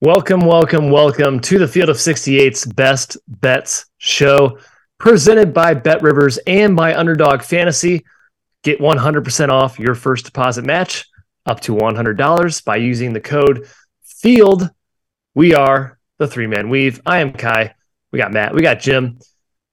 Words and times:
Welcome, 0.00 0.42
welcome, 0.42 0.92
welcome 0.92 1.40
to 1.40 1.58
the 1.58 1.66
Field 1.66 1.88
of 1.88 1.96
68's 1.96 2.66
Best 2.66 3.16
Bets 3.26 3.86
show, 3.98 4.60
presented 4.98 5.52
by 5.52 5.74
BetRivers 5.74 6.38
and 6.46 6.76
by 6.76 6.94
Underdog 6.94 7.42
Fantasy. 7.42 8.04
Get 8.62 8.78
100% 8.78 9.48
off 9.48 9.80
your 9.80 9.96
first 9.96 10.24
deposit 10.24 10.64
match 10.64 11.04
up 11.46 11.58
to 11.62 11.74
$100 11.74 12.64
by 12.64 12.76
using 12.76 13.12
the 13.12 13.20
code 13.20 13.66
FIELD. 14.04 14.70
We 15.34 15.56
are 15.56 15.98
the 16.18 16.28
three 16.28 16.46
man 16.46 16.68
weave. 16.68 17.00
I 17.04 17.18
am 17.18 17.32
Ky. 17.32 17.72
We 18.12 18.20
got 18.20 18.32
Matt. 18.32 18.54
We 18.54 18.62
got 18.62 18.78
Jim. 18.78 19.18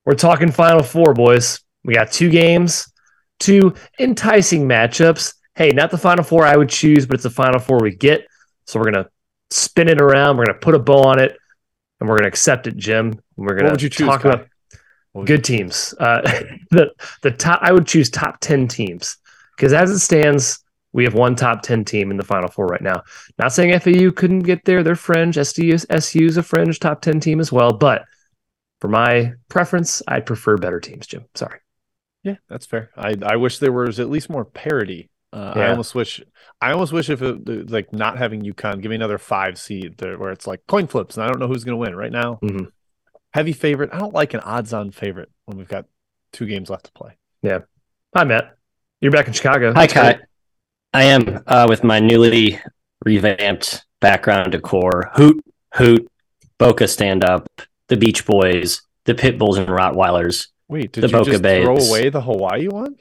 We're 0.06 0.16
talking 0.16 0.52
Final 0.52 0.82
Four, 0.82 1.14
boys. 1.14 1.60
We 1.84 1.94
got 1.94 2.12
two 2.12 2.32
games, 2.32 2.92
two 3.40 3.76
enticing 4.00 4.68
matchups. 4.68 5.36
Hey, 5.54 5.70
not 5.70 5.92
the 5.92 6.00
Final 6.00 6.24
Four 6.24 6.48
I 6.48 6.58
would 6.58 6.70
choose, 6.70 7.06
but 7.06 7.14
it's 7.14 7.24
the 7.24 7.30
Final 7.30 7.60
Four 7.60 7.78
we 7.80 7.94
get. 7.96 8.26
So 8.66 8.80
we're 8.80 8.92
going 8.92 9.04
to 9.04 9.10
spin 9.52 9.88
it 9.88 10.02
around. 10.02 10.38
We're 10.38 10.46
going 10.46 10.60
to 10.60 10.66
put 10.66 10.76
a 10.76 10.80
bow 10.80 11.04
on 11.04 11.20
it, 11.20 11.38
and 12.00 12.10
we're 12.10 12.18
going 12.18 12.24
to 12.24 12.30
accept 12.30 12.68
it, 12.68 12.78
Jim. 12.78 13.20
We're 13.36 13.56
going 13.56 13.78
to 13.78 13.90
talk 13.90 14.22
Ky? 14.22 14.30
about 14.30 14.48
good 15.26 15.44
teams. 15.44 15.94
Uh, 16.00 16.22
the 16.72 16.92
the 17.22 17.32
top. 17.32 17.60
I 17.62 17.72
would 17.72 17.88
choose 17.88 18.10
top 18.10 18.40
ten 18.40 18.68
teams 18.68 19.18
because 19.56 19.74
as 19.74 19.92
it 19.92 20.00
stands, 20.00 20.64
we 20.94 21.04
have 21.04 21.14
one 21.14 21.36
top 21.36 21.62
ten 21.62 21.86
team 21.86 22.12
in 22.12 22.18
the 22.18 22.24
Final 22.24 22.50
Four 22.50 22.68
right 22.68 22.82
now. 22.82 23.04
Not 23.38 23.54
saying 23.54 23.78
FAU 23.80 24.12
couldn't 24.12 24.40
get 24.40 24.66
there; 24.66 24.84
they're 24.84 24.96
fringe. 24.96 25.36
SDU 25.36 25.86
SU's 26.02 26.38
a 26.38 26.44
fringe 26.44 26.80
top 26.80 27.02
ten 27.02 27.20
team 27.20 27.40
as 27.40 27.52
well. 27.52 27.72
But 27.72 28.06
for 28.82 28.88
my 28.88 29.34
preference, 29.50 30.02
I'd 30.08 30.26
prefer 30.26 30.58
better 30.58 30.80
teams. 30.80 31.08
Jim, 31.08 31.26
sorry. 31.36 31.60
Yeah, 32.24 32.36
that's 32.50 32.66
fair. 32.66 32.90
I 32.98 33.16
I 33.24 33.36
wish 33.36 33.60
there 33.60 33.72
was 33.72 34.00
at 34.00 34.10
least 34.10 34.30
more 34.30 34.46
parity 34.46 35.10
uh, 35.36 35.54
yeah. 35.56 35.64
I 35.64 35.70
almost 35.72 35.94
wish, 35.94 36.24
I 36.62 36.72
almost 36.72 36.94
wish 36.94 37.10
if 37.10 37.22
it 37.22 37.70
like 37.70 37.92
not 37.92 38.18
having 38.18 38.42
UConn, 38.42 38.82
give 38.82 38.90
me 38.90 38.96
another 38.96 39.18
five 39.18 39.60
seed 39.60 39.98
there, 39.98 40.18
where 40.18 40.32
it's 40.32 40.48
like 40.48 40.66
coin 40.68 40.88
flips, 40.88 41.18
and 41.18 41.26
I 41.26 41.28
don't 41.28 41.40
know 41.40 41.48
who's 41.48 41.66
going 41.66 41.74
to 41.74 41.78
win 41.78 41.96
right 41.96 42.12
now. 42.12 42.40
Mm-hmm. 42.42 42.66
Heavy 43.34 43.52
favorite. 43.52 43.90
I 43.92 44.00
don't 44.00 44.14
like 44.14 44.34
an 44.34 44.40
odds-on 44.40 44.92
favorite 44.92 45.30
when 45.46 45.58
we've 45.58 45.68
got 45.68 45.86
two 46.32 46.46
games 46.46 46.70
left 46.70 46.86
to 46.86 46.92
play. 46.94 47.18
Yeah. 47.42 47.60
Hi, 48.16 48.24
Matt. 48.24 48.56
You're 49.02 49.12
back 49.12 49.28
in 49.28 49.34
Chicago. 49.34 49.74
Hi, 49.74 49.88
Ky. 49.88 50.22
I 50.94 51.04
am 51.04 51.44
uh, 51.46 51.66
with 51.68 51.84
my 51.84 52.00
newly 52.00 52.62
revamped 53.04 53.86
background 54.00 54.54
decor. 54.54 55.12
Hoot, 55.16 55.44
hoot, 55.74 56.10
Boca 56.58 56.88
stand 56.88 57.26
up, 57.26 57.50
the 57.90 57.98
Beach 57.98 58.26
Boys, 58.26 58.82
the 59.04 59.14
Pit 59.14 59.38
Bulls 59.38 59.58
and 59.58 59.68
Rottweilers. 59.68 60.48
Wait, 60.70 60.94
did 60.94 61.04
the 61.04 61.08
you 61.08 61.14
Boca 61.14 61.32
just 61.32 61.44
Babes. 61.44 61.66
throw 61.66 61.76
away 61.76 62.10
the 62.10 62.22
Hawaii 62.22 62.70
one? 62.70 62.96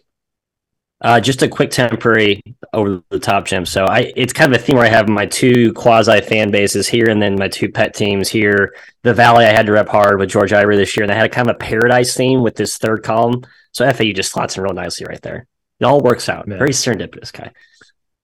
Uh, 1.04 1.20
just 1.20 1.42
a 1.42 1.48
quick 1.48 1.70
temporary 1.70 2.42
over 2.72 3.02
the 3.10 3.18
top, 3.18 3.44
Jim. 3.44 3.66
So 3.66 3.84
I, 3.84 4.10
it's 4.16 4.32
kind 4.32 4.54
of 4.54 4.58
a 4.58 4.64
theme 4.64 4.76
where 4.76 4.86
I 4.86 4.88
have 4.88 5.06
my 5.06 5.26
two 5.26 5.70
quasi 5.74 6.22
fan 6.22 6.50
bases 6.50 6.88
here, 6.88 7.10
and 7.10 7.20
then 7.20 7.36
my 7.38 7.46
two 7.46 7.70
pet 7.70 7.94
teams 7.94 8.26
here. 8.26 8.74
The 9.02 9.12
Valley 9.12 9.44
I 9.44 9.52
had 9.52 9.66
to 9.66 9.72
rep 9.72 9.86
hard 9.86 10.18
with 10.18 10.30
George 10.30 10.54
Ivory 10.54 10.76
this 10.78 10.96
year, 10.96 11.04
and 11.04 11.12
I 11.12 11.14
had 11.14 11.26
a 11.26 11.28
kind 11.28 11.50
of 11.50 11.56
a 11.56 11.58
paradise 11.58 12.16
theme 12.16 12.42
with 12.42 12.56
this 12.56 12.78
third 12.78 13.02
column. 13.02 13.44
So 13.72 13.86
FAU 13.92 14.12
just 14.12 14.32
slots 14.32 14.56
in 14.56 14.62
real 14.62 14.72
nicely 14.72 15.04
right 15.06 15.20
there. 15.20 15.46
It 15.78 15.84
all 15.84 16.00
works 16.00 16.30
out. 16.30 16.46
Very 16.46 16.70
serendipitous, 16.70 17.34
guy. 17.34 17.52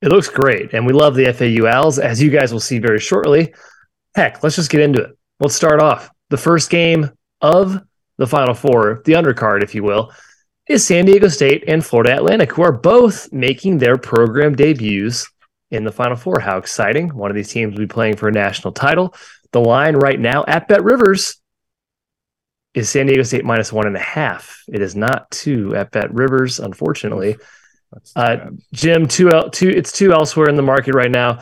It 0.01 0.09
looks 0.09 0.31
great, 0.31 0.73
and 0.73 0.87
we 0.87 0.95
love 0.95 1.15
the 1.15 1.31
FAU 1.35 1.67
Owls, 1.67 1.99
as 1.99 2.23
you 2.23 2.31
guys 2.31 2.51
will 2.51 2.61
see 2.61 2.79
very 2.79 2.99
shortly. 2.99 3.53
Heck, 4.15 4.43
let's 4.43 4.57
just 4.57 4.71
get 4.71 4.81
into 4.81 5.03
it. 5.03 5.19
Let's 5.39 5.55
start 5.55 5.83
off 5.83 6.09
the 6.31 6.39
first 6.39 6.71
game 6.71 7.11
of 7.43 7.83
the 8.17 8.27
Final 8.27 8.55
Four, 8.55 9.03
the 9.05 9.13
undercard, 9.13 9.63
if 9.63 9.75
you 9.75 9.83
will 9.83 10.13
is 10.71 10.87
San 10.87 11.05
Diego 11.05 11.27
State 11.27 11.65
and 11.67 11.85
Florida 11.85 12.15
Atlantic, 12.15 12.53
who 12.53 12.63
are 12.63 12.71
both 12.71 13.33
making 13.33 13.79
their 13.79 13.99
program 13.99 14.55
debuts 14.55 15.29
in 15.73 15.83
the 15.83 15.91
Final 15.91 16.17
Four. 16.17 16.39
How 16.39 16.59
exciting! 16.59 17.09
One 17.09 17.29
of 17.29 17.35
these 17.35 17.53
teams 17.53 17.73
will 17.73 17.81
be 17.81 17.89
playing 17.89 18.17
for 18.17 18.29
a 18.29 18.33
national 18.33 18.73
title. 18.73 19.13
The 19.51 19.61
line 19.61 19.97
right 19.97 20.19
now 20.19 20.45
at 20.47 20.69
BetRivers 20.69 21.39
is 22.75 22.89
San 22.89 23.07
Diego 23.07 23.25
State 23.25 23.45
minus 23.45 23.73
one 23.73 23.89
and 23.89 23.97
a 23.97 24.01
half. 24.01 24.63
It 24.69 24.81
is 24.81 24.95
not 24.95 25.29
two 25.33 25.75
at 25.75 25.91
BetRivers, 25.91 26.65
unfortunately. 26.65 27.37
Uh, 28.15 28.51
Jim, 28.73 29.09
two, 29.09 29.29
two, 29.51 29.71
it's 29.71 29.91
two 29.91 30.13
elsewhere 30.13 30.49
in 30.49 30.55
the 30.55 30.63
market 30.63 30.95
right 30.95 31.11
now 31.11 31.41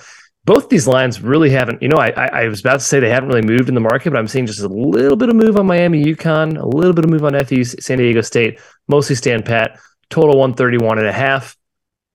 both 0.48 0.70
these 0.70 0.86
lines 0.86 1.20
really 1.20 1.50
haven't, 1.50 1.82
you 1.82 1.91
know, 1.91 1.98
I, 1.98 2.09
I 2.09 2.48
was 2.48 2.60
about 2.60 2.81
to 2.81 2.81
say 2.81 3.00
they 3.00 3.10
haven't 3.10 3.28
really 3.28 3.42
moved 3.42 3.69
in 3.69 3.75
the 3.75 3.82
market, 3.82 4.10
but 4.10 4.19
I'm 4.19 4.26
seeing 4.26 4.47
just 4.47 4.60
a 4.60 4.66
little 4.66 5.14
bit 5.14 5.28
of 5.28 5.36
move 5.36 5.59
on 5.59 5.66
Miami, 5.66 6.03
UConn, 6.03 6.59
a 6.59 6.66
little 6.66 6.94
bit 6.94 7.04
of 7.04 7.10
move 7.10 7.22
on 7.22 7.38
FU, 7.44 7.62
San 7.64 7.98
Diego 7.98 8.22
State, 8.22 8.58
mostly 8.88 9.14
stand 9.14 9.44
pat, 9.44 9.78
total 10.08 10.38
131 10.38 11.00
and 11.00 11.06
a 11.06 11.12
half. 11.12 11.54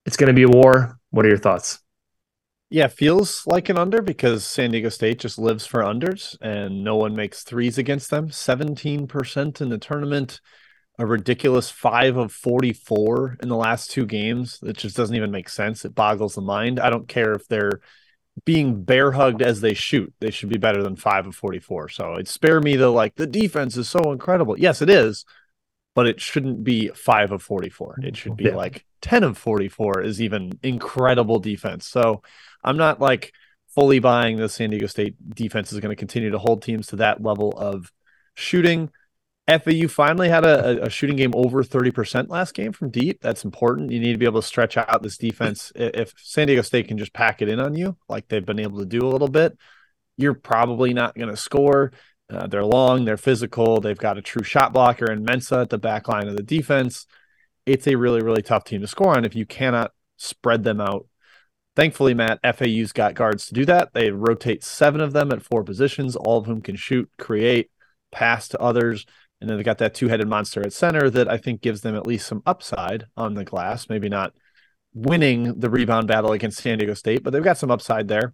It's 0.08 0.18
going 0.18 0.30
to 0.30 0.34
be 0.34 0.42
a 0.42 0.48
war. 0.48 0.98
What 1.12 1.28
are 1.28 1.30
your 1.30 1.38
thoughts? 1.38 1.80
Yeah, 2.72 2.88
feels 2.88 3.46
like 3.46 3.70
an 3.70 3.78
under 3.78 4.02
because 4.02 4.44
San 4.44 4.72
Diego 4.72 4.90
State 4.90 5.20
just 5.20 5.38
lives 5.38 5.68
for 5.68 5.82
unders 5.82 6.36
and 6.42 6.84
no 6.84 6.96
one 6.96 7.16
makes 7.16 7.44
threes 7.44 7.78
against 7.78 8.10
them. 8.10 8.30
17% 8.30 9.62
in 9.62 9.70
the 9.70 9.78
tournament, 9.78 10.42
a 10.98 11.06
ridiculous 11.06 11.70
5 11.70 12.18
of 12.18 12.32
44 12.32 13.38
in 13.44 13.50
the 13.50 13.56
last 13.56 13.92
two 13.92 14.08
games. 14.08 14.58
It 14.64 14.76
just 14.76 14.98
doesn't 14.98 15.16
even 15.16 15.30
make 15.30 15.50
sense. 15.50 15.86
It 15.86 15.94
boggles 15.94 16.34
the 16.34 16.42
mind. 16.42 16.80
I 16.80 16.90
don't 16.90 17.08
care 17.08 17.34
if 17.34 17.48
they're 17.48 17.80
being 18.46 18.84
bear 18.84 19.12
hugged 19.12 19.42
as 19.42 19.62
they 19.62 19.74
shoot. 19.74 20.14
They 20.20 20.32
should 20.32 20.50
be 20.50 20.58
better 20.58 20.82
than 20.82 20.96
five 20.96 21.28
of 21.28 21.36
44. 21.36 21.90
So 21.90 22.16
it 22.16 22.28
spare 22.28 22.60
me 22.60 22.76
the 22.76 22.90
like 22.90 23.16
the 23.16 23.28
defense 23.28 23.78
is 23.78 23.90
so 23.90 24.12
incredible. 24.12 24.58
Yes, 24.58 24.82
it 24.82 24.90
is, 24.90 25.26
but 25.96 26.08
it 26.08 26.20
shouldn't 26.20 26.64
be 26.64 26.90
five 26.90 27.32
of 27.32 27.42
44. 27.42 28.00
It 28.04 28.18
should 28.18 28.36
be 28.36 28.46
yeah. 28.46 28.56
like 28.56 28.86
10 29.02 29.24
of 29.24 29.38
44 29.38 30.02
is 30.02 30.22
even 30.22 30.60
incredible 30.64 31.40
defense. 31.40 31.86
So 31.88 32.24
I'm 32.64 32.78
not 32.78 33.00
like 33.00 33.34
fully 33.76 34.00
buying 34.00 34.38
the 34.38 34.50
San 34.50 34.70
Diego 34.70 34.88
State 34.88 35.16
defense 35.34 35.72
is 35.74 35.80
going 35.80 35.92
to 35.92 36.00
continue 36.00 36.32
to 36.32 36.40
hold 36.40 36.62
teams 36.62 36.88
to 36.88 36.98
that 36.98 37.22
level 37.22 37.54
of 37.58 37.92
shooting. 38.34 38.90
FAU 39.48 39.90
finally 39.90 40.30
had 40.30 40.46
a, 40.46 40.86
a, 40.86 40.90
shooting 40.90 41.18
game 41.18 41.34
over 41.36 41.64
30% 41.64 42.30
last 42.30 42.54
game 42.54 42.72
from 42.72 42.90
deep. 42.90 43.20
That's 43.22 43.44
important. 43.44 43.92
You 43.92 44.00
need 44.00 44.14
to 44.14 44.18
be 44.18 44.26
able 44.26 44.42
to 44.42 44.48
stretch 44.48 44.78
out 44.78 45.04
this 45.04 45.18
defense. 45.18 45.72
If 45.76 46.14
San 46.18 46.48
Diego 46.48 46.62
State 46.62 46.88
can 46.88 46.98
just 46.98 47.12
pack 47.12 47.42
it 47.42 47.50
in 47.50 47.60
on 47.60 47.76
you, 47.76 47.98
like 48.08 48.30
they've 48.30 48.46
been 48.46 48.60
able 48.60 48.80
to 48.80 48.86
do 48.86 49.02
a 49.02 49.10
little 49.10 49.28
bit, 49.28 49.58
you're 50.16 50.34
probably 50.34 50.94
not 50.94 51.16
going 51.16 51.30
to 51.30 51.36
score. 51.36 51.92
Uh, 52.30 52.48
they're 52.48 52.64
long, 52.64 53.04
they're 53.04 53.18
physical, 53.18 53.82
they've 53.82 53.98
got 53.98 54.18
a 54.18 54.22
true 54.22 54.44
shot 54.44 54.72
blocker 54.72 55.12
and 55.12 55.28
Mensah 55.28 55.64
at 55.64 55.70
the 55.70 55.78
back 55.78 56.08
line 56.08 56.30
of 56.30 56.38
the 56.38 56.44
defense. 56.44 57.06
It's 57.66 57.86
a 57.86 57.96
really, 57.96 58.22
really 58.22 58.42
tough 58.42 58.64
team 58.64 58.80
to 58.80 58.88
score 58.88 59.16
on 59.16 59.26
if 59.26 59.36
you 59.36 59.46
cannot 59.46 59.92
spread 60.16 60.64
them 60.64 60.80
out. 60.80 61.08
Thankfully, 61.76 62.14
Matt, 62.14 62.40
FAU's 62.44 62.94
got 62.94 63.14
guards 63.14 63.48
to 63.48 63.54
do 63.54 63.66
that. 63.66 63.94
They 63.94 64.12
rotate 64.12 64.64
seven 64.64 65.02
of 65.02 65.12
them 65.12 65.32
at 65.32 65.44
four 65.44 65.64
positions, 65.64 66.16
all 66.16 66.38
of 66.38 66.46
whom 66.46 66.62
can 66.62 66.76
shoot, 66.76 67.10
create, 67.18 67.72
pass 68.12 68.48
to 68.50 68.62
others. 68.62 69.06
And 69.44 69.50
then 69.50 69.58
they 69.58 69.64
got 69.64 69.80
that 69.80 69.94
two 69.94 70.08
headed 70.08 70.30
monster 70.30 70.62
at 70.62 70.72
center 70.72 71.10
that 71.10 71.30
I 71.30 71.36
think 71.36 71.60
gives 71.60 71.82
them 71.82 71.98
at 71.98 72.08
least 72.08 72.28
some 72.28 72.42
upside 72.46 73.08
on 73.18 73.34
the 73.34 73.44
glass. 73.44 73.90
Maybe 73.90 74.08
not 74.08 74.32
winning 74.94 75.60
the 75.60 75.70
rebound 75.70 76.08
battle 76.08 76.32
against 76.32 76.62
San 76.62 76.78
Diego 76.78 76.94
State, 76.94 77.24
but 77.24 77.34
they've 77.34 77.44
got 77.44 77.58
some 77.58 77.70
upside 77.70 78.08
there. 78.08 78.34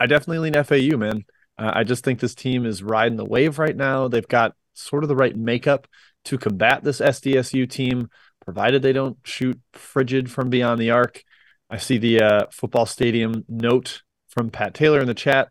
I 0.00 0.06
definitely 0.06 0.50
lean 0.50 0.64
FAU, 0.64 0.96
man. 0.96 1.26
Uh, 1.58 1.72
I 1.74 1.84
just 1.84 2.04
think 2.04 2.20
this 2.20 2.34
team 2.34 2.64
is 2.64 2.82
riding 2.82 3.18
the 3.18 3.24
wave 3.26 3.58
right 3.58 3.76
now. 3.76 4.08
They've 4.08 4.26
got 4.26 4.54
sort 4.72 5.04
of 5.04 5.08
the 5.08 5.14
right 5.14 5.36
makeup 5.36 5.86
to 6.24 6.38
combat 6.38 6.82
this 6.82 7.00
SDSU 7.00 7.68
team, 7.68 8.08
provided 8.42 8.80
they 8.80 8.94
don't 8.94 9.18
shoot 9.24 9.60
frigid 9.74 10.30
from 10.30 10.48
beyond 10.48 10.80
the 10.80 10.90
arc. 10.90 11.22
I 11.68 11.76
see 11.76 11.98
the 11.98 12.22
uh, 12.22 12.46
football 12.50 12.86
stadium 12.86 13.44
note 13.46 14.00
from 14.30 14.48
Pat 14.48 14.72
Taylor 14.72 15.00
in 15.00 15.06
the 15.06 15.12
chat 15.12 15.50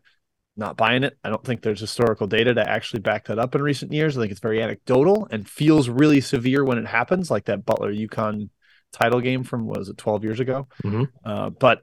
not 0.56 0.76
buying 0.76 1.04
it. 1.04 1.18
I 1.24 1.30
don't 1.30 1.44
think 1.44 1.62
there's 1.62 1.80
historical 1.80 2.26
data 2.26 2.54
to 2.54 2.68
actually 2.68 3.00
back 3.00 3.26
that 3.26 3.38
up 3.38 3.54
in 3.54 3.62
recent 3.62 3.92
years. 3.92 4.16
I 4.16 4.20
think 4.20 4.30
it's 4.30 4.40
very 4.40 4.62
anecdotal 4.62 5.26
and 5.30 5.48
feels 5.48 5.88
really 5.88 6.20
severe 6.20 6.64
when 6.64 6.78
it 6.78 6.86
happens, 6.86 7.30
like 7.30 7.46
that 7.46 7.64
Butler 7.64 7.92
UConn 7.92 8.50
title 8.92 9.20
game 9.20 9.42
from 9.42 9.66
was 9.66 9.88
it 9.88 9.98
12 9.98 10.24
years 10.24 10.40
ago. 10.40 10.68
Mm-hmm. 10.84 11.04
Uh, 11.24 11.50
but 11.50 11.82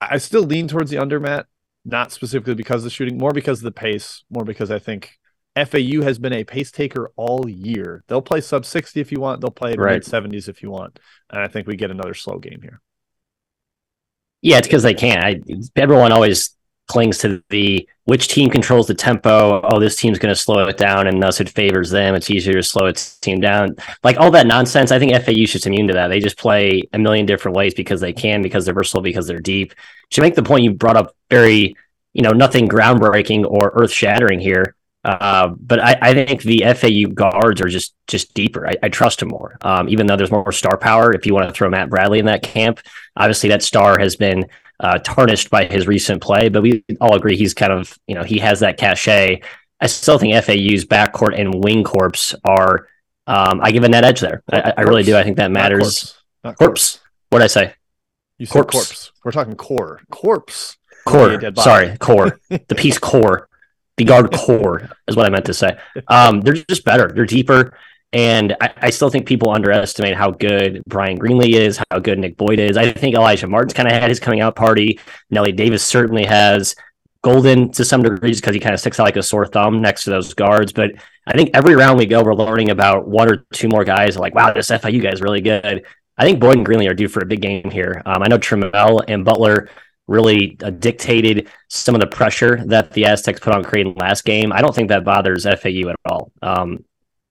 I 0.00 0.18
still 0.18 0.42
lean 0.42 0.68
towards 0.68 0.90
the 0.90 0.98
under 0.98 1.18
Matt, 1.18 1.46
not 1.84 2.12
specifically 2.12 2.54
because 2.54 2.82
of 2.82 2.84
the 2.84 2.90
shooting, 2.90 3.18
more 3.18 3.32
because 3.32 3.58
of 3.58 3.64
the 3.64 3.72
pace, 3.72 4.24
more 4.30 4.44
because 4.44 4.70
I 4.70 4.78
think 4.78 5.18
FAU 5.56 6.02
has 6.02 6.20
been 6.20 6.32
a 6.32 6.44
pace 6.44 6.70
taker 6.70 7.10
all 7.16 7.48
year. 7.48 8.04
They'll 8.06 8.22
play 8.22 8.40
sub 8.40 8.64
60 8.64 9.00
if 9.00 9.10
you 9.10 9.20
want, 9.20 9.40
they'll 9.40 9.50
play 9.50 9.74
right. 9.74 9.94
mid 9.94 10.04
70s 10.04 10.48
if 10.48 10.62
you 10.62 10.70
want. 10.70 11.00
And 11.30 11.40
I 11.40 11.48
think 11.48 11.66
we 11.66 11.76
get 11.76 11.90
another 11.90 12.14
slow 12.14 12.38
game 12.38 12.60
here. 12.62 12.80
Yeah, 14.40 14.58
it's 14.58 14.68
because 14.68 14.84
they 14.84 14.94
can. 14.94 15.18
I, 15.18 15.40
everyone 15.74 16.12
always 16.12 16.56
clings 16.88 17.18
to 17.18 17.42
the 17.50 17.88
which 18.04 18.28
team 18.28 18.48
controls 18.48 18.86
the 18.86 18.94
tempo. 18.94 19.60
Oh, 19.62 19.78
this 19.78 19.96
team's 19.96 20.18
going 20.18 20.34
to 20.34 20.40
slow 20.40 20.66
it 20.66 20.78
down, 20.78 21.06
and 21.06 21.22
thus 21.22 21.40
it 21.40 21.48
favors 21.50 21.90
them. 21.90 22.14
It's 22.14 22.30
easier 22.30 22.54
to 22.54 22.62
slow 22.62 22.86
its 22.86 23.18
team 23.18 23.40
down. 23.40 23.76
Like 24.02 24.16
all 24.18 24.30
that 24.30 24.46
nonsense. 24.46 24.90
I 24.90 24.98
think 24.98 25.12
FAU 25.12 25.44
should 25.44 25.66
immune 25.66 25.88
to 25.88 25.94
that. 25.94 26.08
They 26.08 26.18
just 26.18 26.38
play 26.38 26.82
a 26.92 26.98
million 26.98 27.26
different 27.26 27.56
ways 27.56 27.74
because 27.74 28.00
they 28.00 28.12
can, 28.12 28.42
because 28.42 28.64
they're 28.64 28.74
versatile, 28.74 29.02
because 29.02 29.26
they're 29.26 29.38
deep. 29.38 29.74
To 30.10 30.22
make 30.22 30.34
the 30.34 30.42
point 30.42 30.64
you 30.64 30.72
brought 30.72 30.96
up, 30.96 31.14
very 31.30 31.76
you 32.14 32.22
know 32.22 32.32
nothing 32.32 32.68
groundbreaking 32.68 33.44
or 33.46 33.72
earth 33.74 33.92
shattering 33.92 34.40
here. 34.40 34.74
Uh, 35.04 35.48
but 35.60 35.80
I, 35.80 35.96
I, 36.02 36.12
think 36.12 36.42
the 36.42 36.64
FAU 36.74 37.12
guards 37.14 37.60
are 37.60 37.68
just 37.68 37.94
just 38.08 38.34
deeper. 38.34 38.66
I, 38.66 38.74
I 38.82 38.88
trust 38.88 39.20
them 39.20 39.28
more, 39.28 39.56
um, 39.62 39.88
even 39.88 40.06
though 40.06 40.16
there's 40.16 40.30
more 40.30 40.50
star 40.50 40.76
power. 40.76 41.12
If 41.14 41.24
you 41.24 41.34
want 41.34 41.46
to 41.46 41.54
throw 41.54 41.70
Matt 41.70 41.88
Bradley 41.88 42.18
in 42.18 42.26
that 42.26 42.42
camp, 42.42 42.80
obviously 43.16 43.50
that 43.50 43.62
star 43.62 43.98
has 43.98 44.16
been 44.16 44.46
uh, 44.80 44.98
tarnished 44.98 45.50
by 45.50 45.64
his 45.64 45.86
recent 45.86 46.22
play. 46.22 46.48
But 46.48 46.62
we 46.62 46.84
all 47.00 47.14
agree 47.14 47.36
he's 47.36 47.54
kind 47.54 47.72
of, 47.72 47.96
you 48.06 48.14
know, 48.14 48.22
he 48.24 48.38
has 48.38 48.60
that 48.60 48.78
cachet. 48.78 49.42
I 49.80 49.86
still 49.86 50.18
think 50.18 50.34
FAU's 50.44 50.84
backcourt 50.84 51.38
and 51.38 51.62
wing 51.62 51.84
corps 51.84 52.34
are. 52.44 52.88
Um, 53.26 53.60
I 53.62 53.72
give 53.72 53.84
a 53.84 53.88
net 53.88 54.04
edge 54.04 54.20
there. 54.20 54.42
I, 54.50 54.72
I 54.78 54.80
really 54.82 55.02
do. 55.02 55.16
I 55.16 55.22
think 55.22 55.36
that 55.36 55.50
matters. 55.50 56.14
Not 56.42 56.56
corpse. 56.56 57.00
What 57.30 57.40
did 57.40 57.44
I 57.44 57.48
say? 57.48 57.74
You 58.38 58.46
said 58.46 58.52
Corpse. 58.52 58.72
corpse. 58.72 59.12
We're 59.24 59.32
talking 59.32 59.56
core. 59.56 60.00
Corpse. 60.10 60.76
Core. 61.06 61.32
Yeah, 61.32 61.36
dead 61.38 61.54
body. 61.54 61.64
Sorry, 61.64 61.98
core. 61.98 62.40
the 62.48 62.74
piece 62.76 62.98
core. 62.98 63.48
The 63.96 64.04
guard 64.04 64.32
core 64.32 64.88
is 65.08 65.16
what 65.16 65.26
I 65.26 65.28
meant 65.28 65.46
to 65.46 65.54
say. 65.54 65.76
Um, 66.06 66.40
they're 66.40 66.54
just 66.54 66.84
better. 66.84 67.10
They're 67.12 67.26
deeper. 67.26 67.76
And 68.12 68.56
I, 68.60 68.70
I 68.76 68.90
still 68.90 69.10
think 69.10 69.26
people 69.26 69.50
underestimate 69.50 70.16
how 70.16 70.30
good 70.30 70.82
Bryan 70.86 71.18
Greenlee 71.18 71.52
is, 71.54 71.80
how 71.90 71.98
good 71.98 72.18
Nick 72.18 72.36
Boyd 72.36 72.58
is. 72.58 72.76
I 72.76 72.90
think 72.92 73.14
Alijah 73.14 73.48
Martin's 73.48 73.74
kind 73.74 73.88
of 73.88 73.92
had 73.92 74.08
his 74.08 74.20
coming 74.20 74.40
out 74.40 74.56
party. 74.56 74.98
Nelly 75.30 75.52
Davis 75.52 75.84
certainly 75.84 76.24
has. 76.24 76.74
Goldin 77.24 77.74
to 77.74 77.84
some 77.84 78.02
degrees 78.02 78.40
because 78.40 78.54
he 78.54 78.60
kind 78.60 78.74
of 78.74 78.80
sticks 78.80 79.00
out 79.00 79.04
like 79.04 79.16
a 79.16 79.22
sore 79.22 79.44
thumb 79.44 79.82
next 79.82 80.04
to 80.04 80.10
those 80.10 80.34
guards. 80.34 80.72
But 80.72 80.92
I 81.26 81.36
think 81.36 81.50
every 81.52 81.74
round 81.74 81.98
we 81.98 82.06
go, 82.06 82.22
we're 82.22 82.34
learning 82.34 82.70
about 82.70 83.08
one 83.08 83.30
or 83.30 83.44
two 83.52 83.68
more 83.68 83.84
guys. 83.84 84.16
Like, 84.16 84.34
wow, 84.34 84.52
this 84.52 84.70
FIU 84.70 85.02
guy 85.02 85.10
is 85.10 85.20
really 85.20 85.40
good. 85.40 85.84
I 86.16 86.24
think 86.24 86.40
Boyd 86.40 86.58
and 86.58 86.66
Greenlee 86.66 86.88
are 86.88 86.94
due 86.94 87.08
for 87.08 87.20
a 87.20 87.26
big 87.26 87.40
game 87.40 87.70
here. 87.70 88.02
Um, 88.06 88.22
I 88.22 88.28
know 88.28 88.38
Trammell 88.38 89.04
and 89.08 89.24
Butler 89.24 89.68
really 90.06 90.56
uh, 90.62 90.70
dictated 90.70 91.48
some 91.68 91.94
of 91.94 92.00
the 92.00 92.06
pressure 92.06 92.62
that 92.66 92.92
the 92.92 93.04
Aztecs 93.04 93.40
put 93.40 93.54
on 93.54 93.62
Creighton 93.62 93.94
last 93.96 94.24
game. 94.24 94.52
I 94.52 94.60
don't 94.60 94.74
think 94.74 94.88
that 94.88 95.04
bothers 95.04 95.44
FAU 95.44 95.90
at 95.90 95.96
all. 96.04 96.32
Um, 96.40 96.84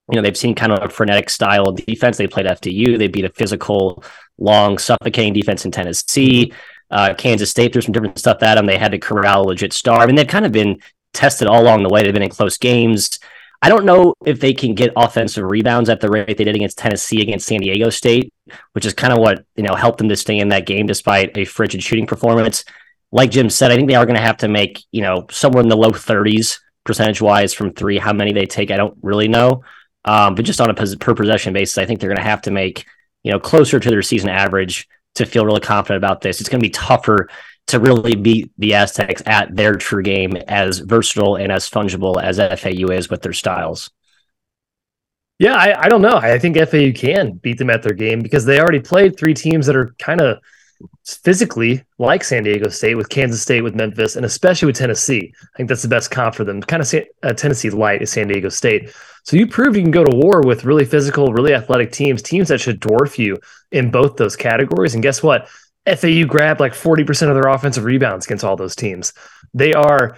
you 0.10 0.16
know, 0.16 0.22
they've 0.22 0.38
seen 0.38 0.56
kind 0.56 0.72
of 0.72 0.84
a 0.84 0.90
frenetic 0.90 1.30
style 1.30 1.68
of 1.68 1.76
defense. 1.76 2.18
They 2.18 2.28
played 2.28 2.46
FDU. 2.46 2.98
They 2.98 3.08
beat 3.08 3.26
a 3.26 3.30
physical, 3.30 4.04
long, 4.38 4.78
suffocating 4.78 5.34
defense 5.34 5.66
in 5.66 5.72
Tennessee. 5.72 6.54
Uh, 6.90 7.14
Kansas 7.14 7.50
State 7.50 7.74
threw 7.74 7.82
some 7.82 7.92
different 7.92 8.18
stuff 8.18 8.42
at 8.42 8.56
them. 8.56 8.66
They 8.66 8.78
had 8.78 8.92
to 8.92 9.00
corral 9.00 9.44
a 9.44 9.48
legit 9.48 9.74
star. 9.74 10.00
I 10.00 10.06
mean, 10.06 10.16
they've 10.16 10.28
kind 10.28 10.46
of 10.46 10.52
been 10.52 10.80
tested 11.14 11.48
all 11.48 11.62
along 11.62 11.84
the 11.84 11.90
way. 11.90 12.04
They've 12.04 12.14
been 12.14 12.24
in 12.24 12.30
close 12.30 12.58
games. 12.58 13.20
I 13.62 13.70
don't 13.70 13.86
know 13.86 14.14
if 14.26 14.40
they 14.40 14.54
can 14.54 14.76
get 14.76 14.94
offensive 14.96 15.44
rebounds 15.44 15.90
at 15.90 16.00
the 16.00 16.10
rate 16.10 16.38
they 16.38 16.44
did 16.44 16.56
against 16.56 16.78
Tennessee 16.78 17.22
against 17.22 17.48
San 17.48 17.62
Diego 17.62 17.90
State, 17.90 18.32
which 18.74 18.86
is 18.86 18.94
kind 18.94 19.12
of 19.12 19.20
what 19.20 19.44
you 19.56 19.64
know 19.64 19.74
helped 19.74 19.98
them 19.98 20.10
to 20.10 20.16
stay 20.16 20.38
in 20.38 20.50
that 20.50 20.68
game 20.68 20.86
despite 20.86 21.36
a 21.38 21.44
frigid 21.44 21.82
shooting 21.84 22.06
performance. 22.06 22.64
Like 23.12 23.32
Jim 23.32 23.50
said, 23.50 23.72
I 23.72 23.76
think 23.76 23.90
they 23.90 23.96
are 23.96 24.06
going 24.06 24.18
to 24.18 24.22
have 24.22 24.38
to 24.38 24.48
make 24.48 24.84
you 24.92 25.02
know 25.02 25.26
somewhere 25.32 25.64
in 25.64 25.70
the 25.70 25.76
low 25.78 25.90
30s 25.90 26.60
percentage 26.84 27.22
wise 27.22 27.54
from 27.54 27.74
three. 27.74 27.98
How 27.98 28.14
many 28.14 28.32
they 28.32 28.46
take, 28.46 28.70
I 28.70 28.78
don't 28.78 28.98
really 29.02 29.28
know. 29.28 29.64
Um, 30.08 30.36
but 30.36 30.46
just 30.46 30.62
on 30.62 30.70
a 30.70 30.74
per 30.74 31.14
possession 31.14 31.54
basis, 31.54 31.78
I 31.78 31.86
think 31.86 32.00
they're 32.00 32.10
going 32.10 32.18
to 32.18 32.24
have 32.24 32.42
to 32.44 32.52
make 32.52 32.86
you 33.24 33.32
know 33.32 33.40
closer 33.40 33.80
to 33.80 33.90
their 33.90 34.02
season 34.02 34.30
average 34.30 34.88
to 35.16 35.26
feel 35.26 35.46
really 35.46 35.60
confident 35.60 35.98
about 35.98 36.22
this. 36.22 36.40
It's 36.40 36.50
going 36.50 36.62
to 36.62 36.66
be 36.66 36.72
tougher 36.72 37.30
to 37.68 37.80
really 37.80 38.16
beat 38.16 38.50
the 38.58 38.74
Aztecs 38.74 39.22
at 39.26 39.54
their 39.54 39.76
true 39.76 40.02
game, 40.02 40.38
as 40.48 40.80
versatile 40.80 41.36
and 41.36 41.52
as 41.52 41.70
fungible 41.70 42.22
as 42.22 42.38
FAU 42.38 42.88
is 42.94 43.10
with 43.10 43.22
their 43.22 43.34
styles. 43.34 43.92
Yeah, 45.40 45.56
I, 45.56 45.84
I 45.84 45.90
don't 45.90 46.02
know. 46.02 46.16
I 46.16 46.40
think 46.40 46.58
FAU 46.58 46.92
can 46.96 47.34
beat 47.34 47.58
them 47.58 47.70
at 47.70 47.84
their 47.84 47.94
game 47.94 48.22
because 48.22 48.46
they 48.46 48.60
already 48.60 48.80
played 48.80 49.18
three 49.18 49.34
teams 49.34 49.68
that 49.68 49.76
are 49.76 49.94
kind 50.00 50.22
of 50.22 50.40
physically 51.06 51.84
like 52.00 52.24
San 52.24 52.44
Diego 52.44 52.70
State 52.70 52.96
with 52.96 53.10
Kansas 53.10 53.42
State 53.42 53.62
with 53.62 53.76
Memphis 53.76 54.16
and 54.16 54.26
especially 54.26 54.68
with 54.68 54.76
Tennessee. 54.76 55.34
I 55.42 55.58
think 55.58 55.70
that's 55.70 55.82
the 55.82 55.88
best 55.88 56.12
comp 56.12 56.36
for 56.36 56.44
them. 56.44 56.62
Kind 56.62 56.82
of 56.82 56.94
uh, 57.24 57.34
Tennessee 57.34 57.70
light 57.70 58.02
is 58.02 58.12
San 58.12 58.28
Diego 58.28 58.50
State. 58.50 58.94
So 59.24 59.36
you 59.36 59.48
proved 59.48 59.76
you 59.76 59.82
can 59.82 59.92
go 59.92 60.04
to 60.04 60.16
war 60.16 60.42
with 60.42 60.66
really 60.66 60.86
physical, 60.86 61.34
really 61.34 61.54
athletic 61.54 61.92
teams, 61.92 62.22
teams 62.22 62.48
that 62.50 62.62
should 62.62 62.80
dwarf 62.80 63.18
you 63.18 63.38
in 63.72 63.92
both 63.92 64.16
those 64.16 64.36
categories. 64.36 64.94
And 64.94 65.04
guess 65.04 65.22
what? 65.22 65.50
FAU 65.86 66.26
grabbed 66.26 66.60
like 66.60 66.74
40% 66.74 67.30
of 67.30 67.36
their 67.36 67.48
offensive 67.48 67.86
rebounds 67.86 68.26
against 68.26 68.44
all 68.44 68.56
those 68.56 68.76
teams. 68.76 69.14
They 69.54 69.74
are 69.74 70.18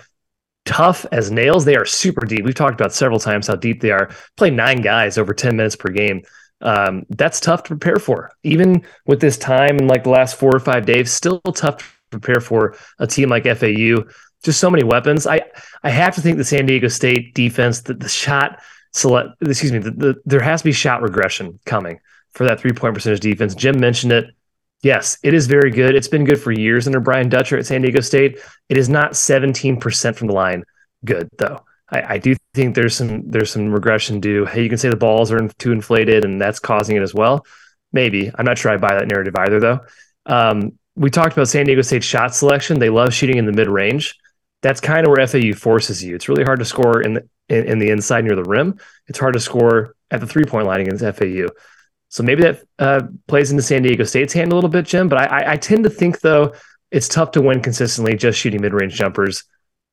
tough 0.66 1.06
as 1.12 1.32
nails. 1.32 1.66
They 1.66 1.76
are 1.76 1.86
super 1.86 2.26
deep. 2.26 2.46
We've 2.46 2.56
talked 2.56 2.80
about 2.80 2.94
several 2.94 3.20
times 3.20 3.48
how 3.48 3.56
deep 3.56 3.82
they 3.82 3.92
are. 3.92 4.10
Play 4.38 4.50
nine 4.52 4.82
guys 4.82 5.18
over 5.18 5.34
10 5.34 5.56
minutes 5.56 5.76
per 5.76 5.90
game. 5.90 6.22
Um, 6.62 7.06
that's 7.10 7.40
tough 7.40 7.64
to 7.64 7.70
prepare 7.70 7.98
for. 7.98 8.32
Even 8.44 8.84
with 9.06 9.22
this 9.22 9.38
time 9.38 9.78
in 9.78 9.88
like 9.88 10.04
the 10.04 10.10
last 10.10 10.36
four 10.36 10.56
or 10.56 10.60
five 10.60 10.86
days, 10.86 11.12
still 11.12 11.40
tough 11.40 11.78
to 11.78 12.20
prepare 12.20 12.42
for 12.42 12.76
a 13.00 13.08
team 13.08 13.30
like 13.30 13.46
FAU. 13.46 14.04
Just 14.44 14.60
so 14.60 14.70
many 14.70 14.84
weapons. 14.84 15.28
I 15.28 15.42
I 15.84 15.90
have 15.90 16.16
to 16.16 16.22
think 16.22 16.38
the 16.38 16.44
San 16.44 16.66
Diego 16.66 16.88
State 16.88 17.34
defense, 17.34 17.82
the, 17.82 17.94
the 17.94 18.10
shot 18.10 18.60
select, 18.94 19.30
excuse 19.42 19.72
me, 19.72 19.80
the, 19.80 19.92
the, 19.92 20.16
there 20.26 20.42
has 20.42 20.62
to 20.62 20.66
be 20.66 20.72
shot 20.72 21.02
regression 21.02 21.60
coming 21.66 22.00
for 22.32 22.46
that 22.46 22.60
three 22.60 22.72
point 22.72 22.94
percentage 22.94 23.20
defense. 23.20 23.56
Jim 23.56 23.80
mentioned 23.80 24.12
it. 24.12 24.26
Yes, 24.82 25.18
it 25.24 25.34
is 25.34 25.48
very 25.48 25.72
good. 25.72 25.94
It's 25.96 26.08
been 26.08 26.24
good 26.24 26.40
for 26.40 26.54
years 26.54 26.88
under 26.88 27.02
Brian 27.02 27.28
Dutcher 27.28 27.58
at 27.58 27.66
San 27.66 27.82
Diego 27.82 28.00
State. 28.00 28.40
It 28.70 28.78
is 28.78 28.88
not 28.88 29.12
17% 29.12 30.16
from 30.16 30.28
the 30.28 30.34
line 30.34 30.64
good 31.04 31.30
though. 31.38 31.66
I, 31.92 32.16
I, 32.16 32.18
do 32.18 32.36
think 32.54 32.76
there's 32.76 32.96
some 32.96 33.28
there's 33.28 33.52
some 33.52 33.72
regression 33.72 34.20
due. 34.20 34.46
Hey, 34.46 34.64
you 34.64 34.70
can 34.70 34.78
say 34.78 34.90
the 34.90 34.96
balls 34.96 35.32
are 35.32 35.48
too 35.58 35.72
inflated 35.72 36.24
and 36.26 36.40
that's 36.40 36.60
causing 36.60 36.96
it 36.96 37.02
as 37.02 37.14
well. 37.14 37.46
Maybe 37.92 38.32
I'm 38.36 38.46
not 38.46 38.58
sure 38.58 38.72
I 38.72 38.78
buy 38.78 38.94
that 38.94 39.08
narrative 39.08 39.36
either 39.36 39.60
though. 39.60 39.80
Um, 40.26 40.74
we 40.96 41.10
talked 41.10 41.34
about 41.34 41.48
San 41.48 41.66
Diego 41.66 41.82
State 41.82 42.04
shot 42.04 42.36
selection. 42.36 42.80
They 42.80 42.90
love 42.90 43.14
shooting 43.14 43.38
in 43.38 43.46
the 43.46 43.52
mid 43.52 43.68
range. 43.68 44.18
That's 44.62 44.82
kind 44.82 45.08
of 45.08 45.12
where 45.12 45.26
FAU 45.26 45.54
forces 45.54 46.04
you. 46.04 46.16
It's 46.16 46.28
really 46.28 46.44
hard 46.44 46.60
to 46.60 46.66
score 46.66 47.02
in 47.02 47.14
the 47.14 47.30
in, 47.48 47.66
in 47.66 47.80
the 47.80 47.90
inside 47.90 48.26
near 48.26 48.36
the 48.36 48.44
rim. 48.44 48.80
It's 49.08 49.20
hard 49.20 49.34
to 49.34 49.40
score 49.40 49.96
at 50.12 50.20
the 50.20 50.28
three 50.28 50.46
point 50.46 50.68
line 50.68 50.82
against 50.82 51.04
FAU. 51.04 51.48
So 52.10 52.24
maybe 52.24 52.42
that 52.44 52.64
uh, 52.80 53.02
plays 53.28 53.52
into 53.52 53.64
San 53.64 53.84
Diego 53.84 54.04
State's 54.04 54.34
hand 54.34 54.52
a 54.52 54.56
little 54.56 54.70
bit, 54.70 54.86
Jim. 54.86 55.10
But 55.10 55.32
I, 55.32 55.54
I 55.54 55.58
tend 55.58 55.84
to 55.84 55.90
think 55.90 56.22
though 56.22 56.54
it's 56.92 57.08
tough 57.08 57.32
to 57.32 57.42
win 57.42 57.62
consistently 57.62 58.16
just 58.16 58.40
shooting 58.40 58.62
mid 58.62 58.74
range 58.74 58.94
jumpers, 58.94 59.44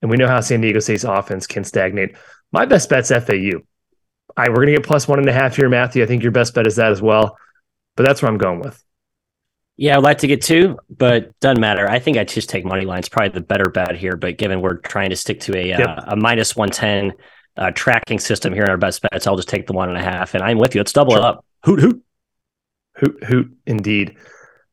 and 0.02 0.10
we 0.10 0.16
know 0.16 0.28
how 0.28 0.40
San 0.40 0.60
Diego 0.60 0.80
State's 0.80 1.04
offense 1.04 1.46
can 1.46 1.64
stagnate. 1.64 2.16
My 2.52 2.64
best 2.64 2.88
bet's 2.88 3.10
FAU. 3.10 3.58
All 3.58 4.44
right, 4.44 4.50
we're 4.50 4.56
gonna 4.56 4.72
get 4.72 4.84
plus 4.84 5.08
one 5.08 5.18
and 5.18 5.28
a 5.28 5.32
half 5.32 5.56
here, 5.56 5.68
Matthew. 5.68 6.02
I 6.02 6.06
think 6.06 6.22
your 6.22 6.32
best 6.32 6.54
bet 6.54 6.66
is 6.66 6.76
that 6.76 6.92
as 6.92 7.00
well, 7.00 7.38
but 7.96 8.04
that's 8.04 8.22
where 8.22 8.30
I'm 8.30 8.38
going 8.38 8.60
with. 8.60 8.82
Yeah, 9.78 9.96
I'd 9.96 10.02
like 10.02 10.18
to 10.18 10.26
get 10.26 10.42
two, 10.42 10.78
but 10.88 11.38
doesn't 11.40 11.60
matter. 11.60 11.88
I 11.88 11.98
think 11.98 12.16
I 12.16 12.24
just 12.24 12.48
take 12.48 12.64
money 12.64 12.86
line. 12.86 13.00
It's 13.00 13.10
probably 13.10 13.28
the 13.28 13.42
better 13.42 13.68
bet 13.68 13.94
here. 13.94 14.16
But 14.16 14.38
given 14.38 14.62
we're 14.62 14.76
trying 14.76 15.10
to 15.10 15.16
stick 15.16 15.40
to 15.40 15.56
a 15.56 15.68
yep. 15.68 15.80
uh, 15.80 16.02
a 16.08 16.16
minus 16.16 16.56
one 16.56 16.70
ten 16.70 17.12
uh, 17.58 17.72
tracking 17.72 18.18
system 18.18 18.54
here 18.54 18.64
in 18.64 18.70
our 18.70 18.78
best 18.78 19.02
bets, 19.02 19.26
I'll 19.26 19.36
just 19.36 19.48
take 19.48 19.66
the 19.66 19.74
one 19.74 19.90
and 19.90 19.98
a 19.98 20.02
half. 20.02 20.34
And 20.34 20.42
I'm 20.42 20.58
with 20.58 20.74
you. 20.74 20.80
Let's 20.80 20.94
double 20.94 21.12
sure. 21.12 21.20
it 21.20 21.24
up. 21.24 21.44
Hoot 21.64 21.80
hoot. 21.80 22.02
Hoot 22.96 23.24
hoot 23.24 23.56
indeed. 23.66 24.16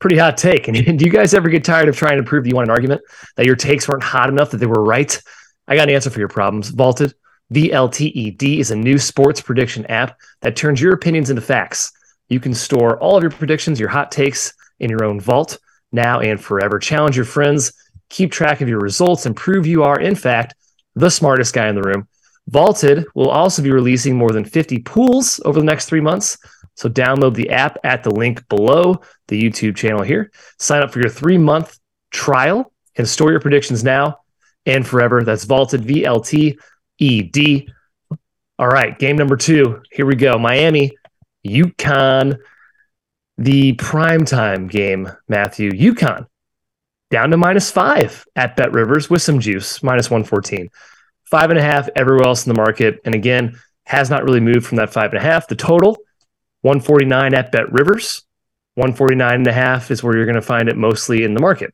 Pretty 0.03 0.17
hot 0.17 0.35
take. 0.35 0.67
And 0.67 0.75
do 0.99 1.05
you 1.05 1.09
guys 1.09 1.33
ever 1.33 1.47
get 1.47 1.63
tired 1.63 1.87
of 1.87 1.95
trying 1.95 2.17
to 2.17 2.23
prove 2.23 2.45
you 2.45 2.55
want 2.55 2.67
an 2.67 2.71
argument 2.71 3.01
that 3.37 3.45
your 3.45 3.55
takes 3.55 3.87
weren't 3.87 4.03
hot 4.03 4.27
enough 4.27 4.51
that 4.51 4.57
they 4.57 4.65
were 4.65 4.83
right? 4.83 5.17
I 5.65 5.77
got 5.77 5.87
an 5.87 5.95
answer 5.95 6.09
for 6.09 6.19
your 6.19 6.27
problems. 6.27 6.71
Vaulted, 6.71 7.13
VLTED 7.53 8.59
is 8.59 8.71
a 8.71 8.75
new 8.75 8.97
sports 8.97 9.39
prediction 9.39 9.85
app 9.85 10.19
that 10.41 10.57
turns 10.57 10.81
your 10.81 10.93
opinions 10.93 11.29
into 11.29 11.41
facts. 11.41 11.93
You 12.27 12.41
can 12.41 12.53
store 12.53 12.99
all 12.99 13.15
of 13.15 13.23
your 13.23 13.31
predictions, 13.31 13.79
your 13.79 13.87
hot 13.87 14.11
takes 14.11 14.53
in 14.81 14.89
your 14.89 15.05
own 15.05 15.21
vault 15.21 15.57
now 15.93 16.19
and 16.19 16.37
forever. 16.37 16.79
Challenge 16.79 17.15
your 17.15 17.23
friends, 17.23 17.71
keep 18.09 18.29
track 18.29 18.59
of 18.59 18.67
your 18.67 18.81
results, 18.81 19.25
and 19.25 19.33
prove 19.33 19.65
you 19.65 19.83
are, 19.83 20.01
in 20.01 20.15
fact, 20.15 20.53
the 20.95 21.09
smartest 21.09 21.53
guy 21.53 21.69
in 21.69 21.75
the 21.75 21.81
room. 21.81 22.09
Vaulted 22.49 23.05
will 23.15 23.29
also 23.29 23.61
be 23.61 23.71
releasing 23.71 24.17
more 24.17 24.31
than 24.31 24.43
50 24.43 24.79
pools 24.79 25.39
over 25.45 25.61
the 25.61 25.65
next 25.65 25.85
three 25.85 26.01
months. 26.01 26.37
So 26.75 26.89
download 26.89 27.35
the 27.35 27.49
app 27.49 27.77
at 27.83 28.03
the 28.03 28.09
link 28.09 28.47
below 28.49 29.01
the 29.27 29.41
YouTube 29.41 29.75
channel 29.75 30.01
here. 30.01 30.31
Sign 30.59 30.81
up 30.81 30.91
for 30.91 30.99
your 30.99 31.09
three 31.09 31.37
month 31.37 31.77
trial 32.11 32.71
and 32.95 33.07
store 33.07 33.31
your 33.31 33.39
predictions 33.39 33.83
now 33.83 34.19
and 34.65 34.85
forever. 34.85 35.23
That's 35.23 35.45
Vaulted, 35.45 35.85
V 35.85 36.05
L 36.05 36.21
T 36.21 36.57
E 36.97 37.21
D. 37.21 37.69
All 38.59 38.67
right, 38.67 38.97
game 38.97 39.17
number 39.17 39.35
two. 39.35 39.81
Here 39.91 40.05
we 40.05 40.15
go. 40.15 40.37
Miami, 40.37 40.91
UConn, 41.45 42.37
the 43.37 43.73
primetime 43.73 44.69
game, 44.69 45.11
Matthew. 45.27 45.71
UConn 45.71 46.27
down 47.09 47.29
to 47.31 47.37
minus 47.37 47.69
five 47.71 48.25
at 48.35 48.57
BetRivers 48.57 49.09
with 49.09 49.21
some 49.21 49.39
juice, 49.39 49.83
minus 49.83 50.09
114 50.09 50.69
five 51.33 51.49
and 51.49 51.57
a 51.57 51.63
half 51.63 51.89
everywhere 51.95 52.27
else 52.27 52.45
in 52.45 52.53
the 52.53 52.61
market. 52.61 52.99
And 53.05 53.15
again, 53.15 53.59
has 53.85 54.07
not 54.11 54.23
really 54.23 54.39
moved 54.39 54.67
from 54.67 54.77
that 54.77 54.93
five 54.93 55.11
and 55.13 55.17
a 55.17 55.25
half. 55.25 55.47
The 55.47 55.55
total 55.55 55.97
149 56.63 57.33
at 57.33 57.51
BetRivers, 57.51 58.23
149 58.75 59.33
and 59.33 59.47
a 59.47 59.53
half 59.53 59.91
is 59.91 60.01
where 60.01 60.15
you're 60.15 60.25
going 60.25 60.35
to 60.35 60.41
find 60.41 60.69
it 60.69 60.77
mostly 60.77 61.23
in 61.23 61.33
the 61.33 61.41
market. 61.41 61.73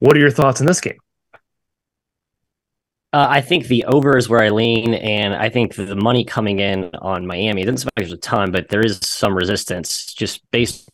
What 0.00 0.16
are 0.16 0.20
your 0.20 0.30
thoughts 0.30 0.60
on 0.60 0.66
this 0.66 0.80
game? 0.80 0.98
Uh, 3.12 3.26
I 3.28 3.40
think 3.40 3.66
the 3.66 3.84
over 3.84 4.16
is 4.16 4.28
where 4.28 4.42
I 4.42 4.48
lean, 4.50 4.94
and 4.94 5.34
I 5.34 5.48
think 5.48 5.74
the 5.74 5.96
money 5.96 6.24
coming 6.24 6.60
in 6.60 6.90
on 7.00 7.26
Miami 7.26 7.64
doesn't 7.64 7.78
seem 7.78 7.90
like 7.96 8.06
there's 8.06 8.12
a 8.12 8.18
ton, 8.18 8.52
but 8.52 8.68
there 8.68 8.84
is 8.84 9.00
some 9.02 9.34
resistance 9.34 10.12
just 10.12 10.42
based 10.50 10.88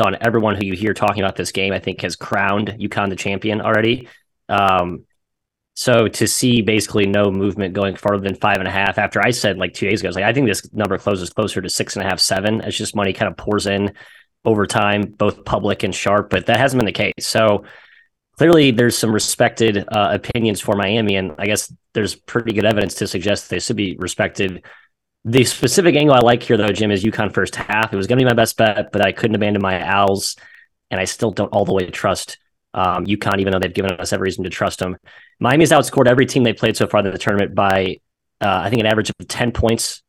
on 0.00 0.16
everyone 0.20 0.54
who 0.54 0.64
you 0.64 0.74
hear 0.74 0.94
talking 0.94 1.22
about 1.22 1.36
this 1.36 1.52
game. 1.52 1.72
I 1.72 1.78
think 1.78 2.00
has 2.00 2.16
crowned 2.16 2.68
UConn 2.68 3.10
the 3.10 3.16
champion 3.16 3.60
already. 3.60 4.08
Um, 4.48 5.04
so 5.74 6.06
to 6.06 6.28
see 6.28 6.60
basically 6.60 7.06
no 7.06 7.30
movement 7.30 7.72
going 7.72 7.96
farther 7.96 8.22
than 8.22 8.34
five 8.34 8.58
and 8.58 8.68
a 8.68 8.70
half 8.70 8.98
after 8.98 9.20
I 9.20 9.30
said 9.30 9.56
like 9.56 9.72
two 9.72 9.88
days 9.88 10.00
ago, 10.00 10.10
I 10.10 10.12
like, 10.12 10.24
I 10.24 10.32
think 10.32 10.46
this 10.46 10.70
number 10.72 10.98
closes 10.98 11.30
closer 11.30 11.62
to 11.62 11.68
six 11.68 11.96
and 11.96 12.04
a 12.04 12.08
half, 12.08 12.20
seven. 12.20 12.60
It's 12.60 12.76
just 12.76 12.94
money 12.94 13.12
kind 13.12 13.30
of 13.30 13.38
pours 13.38 13.66
in 13.66 13.92
over 14.44 14.66
time, 14.66 15.02
both 15.02 15.44
public 15.44 15.82
and 15.82 15.94
sharp, 15.94 16.28
but 16.28 16.46
that 16.46 16.58
hasn't 16.58 16.78
been 16.78 16.86
the 16.86 16.92
case. 16.92 17.26
So 17.26 17.64
clearly 18.36 18.70
there's 18.70 18.98
some 18.98 19.12
respected 19.12 19.84
uh, 19.88 20.10
opinions 20.12 20.60
for 20.60 20.76
Miami, 20.76 21.16
and 21.16 21.32
I 21.38 21.46
guess 21.46 21.72
there's 21.94 22.14
pretty 22.16 22.52
good 22.52 22.66
evidence 22.66 22.94
to 22.96 23.06
suggest 23.06 23.48
they 23.48 23.60
should 23.60 23.76
be 23.76 23.96
respected. 23.98 24.64
The 25.24 25.44
specific 25.44 25.94
angle 25.94 26.16
I 26.16 26.20
like 26.20 26.42
here, 26.42 26.56
though, 26.56 26.68
Jim, 26.68 26.90
is 26.90 27.04
UConn 27.04 27.32
first 27.32 27.54
half. 27.54 27.92
It 27.92 27.96
was 27.96 28.06
going 28.06 28.18
to 28.18 28.24
be 28.24 28.28
my 28.28 28.34
best 28.34 28.56
bet, 28.56 28.90
but 28.92 29.06
I 29.06 29.12
couldn't 29.12 29.36
abandon 29.36 29.62
my 29.62 29.80
Owls, 29.80 30.36
and 30.90 31.00
I 31.00 31.04
still 31.04 31.30
don't 31.30 31.48
all 31.48 31.64
the 31.64 31.72
way 31.72 31.86
trust 31.88 32.38
um, 32.74 33.06
UConn, 33.06 33.40
even 33.40 33.52
though 33.52 33.58
they've 33.58 33.72
given 33.72 33.92
us 33.92 34.12
every 34.12 34.26
reason 34.26 34.44
to 34.44 34.50
trust 34.50 34.78
them. 34.78 34.96
Miami's 35.40 35.70
outscored 35.70 36.06
every 36.06 36.26
team 36.26 36.42
they 36.42 36.52
played 36.52 36.76
so 36.76 36.86
far 36.86 37.04
in 37.04 37.10
the 37.10 37.18
tournament 37.18 37.54
by, 37.54 37.98
uh, 38.40 38.60
I 38.64 38.70
think, 38.70 38.80
an 38.80 38.86
average 38.86 39.10
of 39.10 39.28
10 39.28 39.52
points 39.52 40.02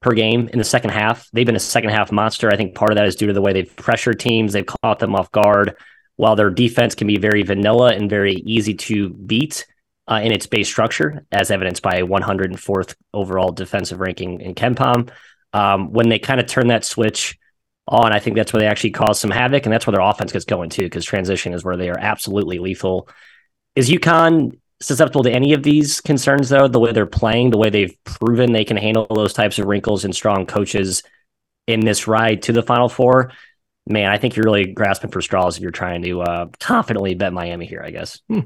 per 0.00 0.12
game 0.12 0.48
in 0.48 0.58
the 0.58 0.64
second 0.64 0.90
half. 0.90 1.28
They've 1.32 1.46
been 1.46 1.56
a 1.56 1.60
second 1.60 1.90
half 1.90 2.12
monster. 2.12 2.50
I 2.50 2.56
think 2.56 2.74
part 2.74 2.90
of 2.90 2.96
that 2.96 3.06
is 3.06 3.16
due 3.16 3.28
to 3.28 3.32
the 3.32 3.40
way 3.40 3.52
they've 3.52 3.76
pressured 3.76 4.20
teams, 4.20 4.52
they've 4.52 4.66
caught 4.66 4.98
them 4.98 5.14
off 5.14 5.32
guard. 5.32 5.76
While 6.16 6.36
their 6.36 6.50
defense 6.50 6.94
can 6.94 7.08
be 7.08 7.16
very 7.16 7.42
vanilla 7.42 7.92
and 7.92 8.08
very 8.08 8.34
easy 8.34 8.74
to 8.74 9.08
beat 9.08 9.66
uh, 10.06 10.20
in 10.22 10.30
its 10.30 10.46
base 10.46 10.68
structure, 10.68 11.26
as 11.32 11.50
evidenced 11.50 11.82
by 11.82 11.96
a 11.96 12.06
104th 12.06 12.94
overall 13.12 13.50
defensive 13.50 13.98
ranking 13.98 14.40
in 14.40 14.54
KenPom, 14.54 15.10
um, 15.52 15.92
when 15.92 16.08
they 16.08 16.18
kind 16.18 16.38
of 16.38 16.46
turn 16.46 16.68
that 16.68 16.84
switch 16.84 17.38
on, 17.86 18.12
I 18.12 18.18
think 18.18 18.36
that's 18.36 18.52
where 18.52 18.60
they 18.60 18.66
actually 18.66 18.92
cause 18.92 19.20
some 19.20 19.30
havoc, 19.30 19.66
and 19.66 19.72
that's 19.72 19.86
where 19.86 19.92
their 19.92 20.00
offense 20.00 20.32
gets 20.32 20.44
going 20.44 20.70
too, 20.70 20.84
because 20.84 21.04
transition 21.04 21.52
is 21.52 21.64
where 21.64 21.76
they 21.76 21.90
are 21.90 21.98
absolutely 21.98 22.58
lethal. 22.58 23.08
Is 23.76 23.90
UConn 23.90 24.58
susceptible 24.80 25.22
to 25.24 25.30
any 25.30 25.52
of 25.52 25.62
these 25.62 26.00
concerns, 26.00 26.48
though? 26.48 26.68
The 26.68 26.80
way 26.80 26.92
they're 26.92 27.06
playing, 27.06 27.50
the 27.50 27.58
way 27.58 27.70
they've 27.70 27.96
proven 28.04 28.52
they 28.52 28.64
can 28.64 28.76
handle 28.76 29.06
those 29.10 29.32
types 29.32 29.58
of 29.58 29.66
wrinkles 29.66 30.04
and 30.04 30.14
strong 30.14 30.46
coaches 30.46 31.02
in 31.66 31.80
this 31.80 32.06
ride 32.06 32.42
to 32.42 32.52
the 32.52 32.62
Final 32.62 32.88
Four. 32.88 33.32
Man, 33.86 34.10
I 34.10 34.16
think 34.16 34.34
you're 34.34 34.44
really 34.44 34.72
grasping 34.72 35.10
for 35.10 35.20
straws 35.20 35.56
if 35.56 35.62
you're 35.62 35.70
trying 35.70 36.02
to 36.02 36.22
uh, 36.22 36.46
confidently 36.60 37.14
bet 37.14 37.34
Miami 37.34 37.66
here. 37.66 37.82
I 37.84 37.90
guess. 37.90 38.20
Hmm. 38.28 38.40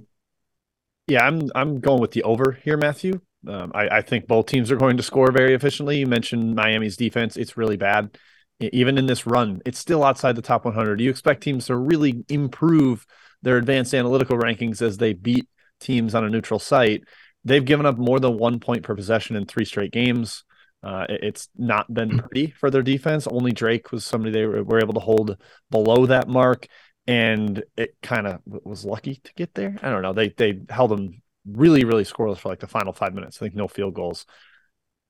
Yeah, 1.06 1.24
I'm 1.24 1.48
I'm 1.54 1.80
going 1.80 2.00
with 2.00 2.10
the 2.10 2.24
over 2.24 2.58
here, 2.64 2.76
Matthew. 2.76 3.20
Um, 3.46 3.70
I, 3.72 3.88
I 3.88 4.02
think 4.02 4.26
both 4.26 4.46
teams 4.46 4.72
are 4.72 4.76
going 4.76 4.96
to 4.96 5.02
score 5.04 5.30
very 5.30 5.54
efficiently. 5.54 5.98
You 5.98 6.08
mentioned 6.08 6.56
Miami's 6.56 6.96
defense; 6.96 7.36
it's 7.36 7.56
really 7.56 7.76
bad 7.76 8.18
even 8.60 8.98
in 8.98 9.06
this 9.06 9.26
run, 9.26 9.62
it's 9.64 9.78
still 9.78 10.04
outside 10.04 10.36
the 10.36 10.42
top 10.42 10.64
100. 10.64 10.96
Do 10.96 11.04
you 11.04 11.10
expect 11.10 11.42
teams 11.42 11.66
to 11.66 11.76
really 11.76 12.24
improve 12.28 13.06
their 13.42 13.56
advanced 13.56 13.94
analytical 13.94 14.36
rankings 14.36 14.82
as 14.82 14.98
they 14.98 15.12
beat 15.12 15.48
teams 15.80 16.14
on 16.14 16.24
a 16.24 16.30
neutral 16.30 16.58
site? 16.58 17.04
They've 17.44 17.64
given 17.64 17.86
up 17.86 17.98
more 17.98 18.18
than 18.18 18.36
one 18.36 18.58
point 18.58 18.82
per 18.82 18.96
possession 18.96 19.36
in 19.36 19.46
three 19.46 19.64
straight 19.64 19.92
games. 19.92 20.44
Uh, 20.82 21.06
it's 21.08 21.48
not 21.56 21.92
been 21.92 22.10
hmm. 22.10 22.18
pretty 22.18 22.50
for 22.50 22.70
their 22.70 22.82
defense. 22.82 23.26
Only 23.26 23.52
Drake 23.52 23.92
was 23.92 24.04
somebody 24.04 24.32
they 24.32 24.46
were, 24.46 24.62
were 24.62 24.80
able 24.80 24.94
to 24.94 25.00
hold 25.00 25.36
below 25.70 26.06
that 26.06 26.28
mark, 26.28 26.66
and 27.06 27.62
it 27.76 27.96
kind 28.02 28.26
of 28.26 28.40
was 28.44 28.84
lucky 28.84 29.16
to 29.16 29.32
get 29.34 29.54
there. 29.54 29.76
I 29.82 29.90
don't 29.90 30.02
know. 30.02 30.12
They 30.12 30.28
they 30.28 30.60
held 30.68 30.90
them 30.90 31.22
really 31.46 31.84
really 31.84 32.04
scoreless 32.04 32.38
for 32.38 32.50
like 32.50 32.60
the 32.60 32.66
final 32.68 32.92
five 32.92 33.14
minutes. 33.14 33.38
I 33.38 33.46
think 33.46 33.54
no 33.54 33.66
field 33.66 33.94
goals. 33.94 34.24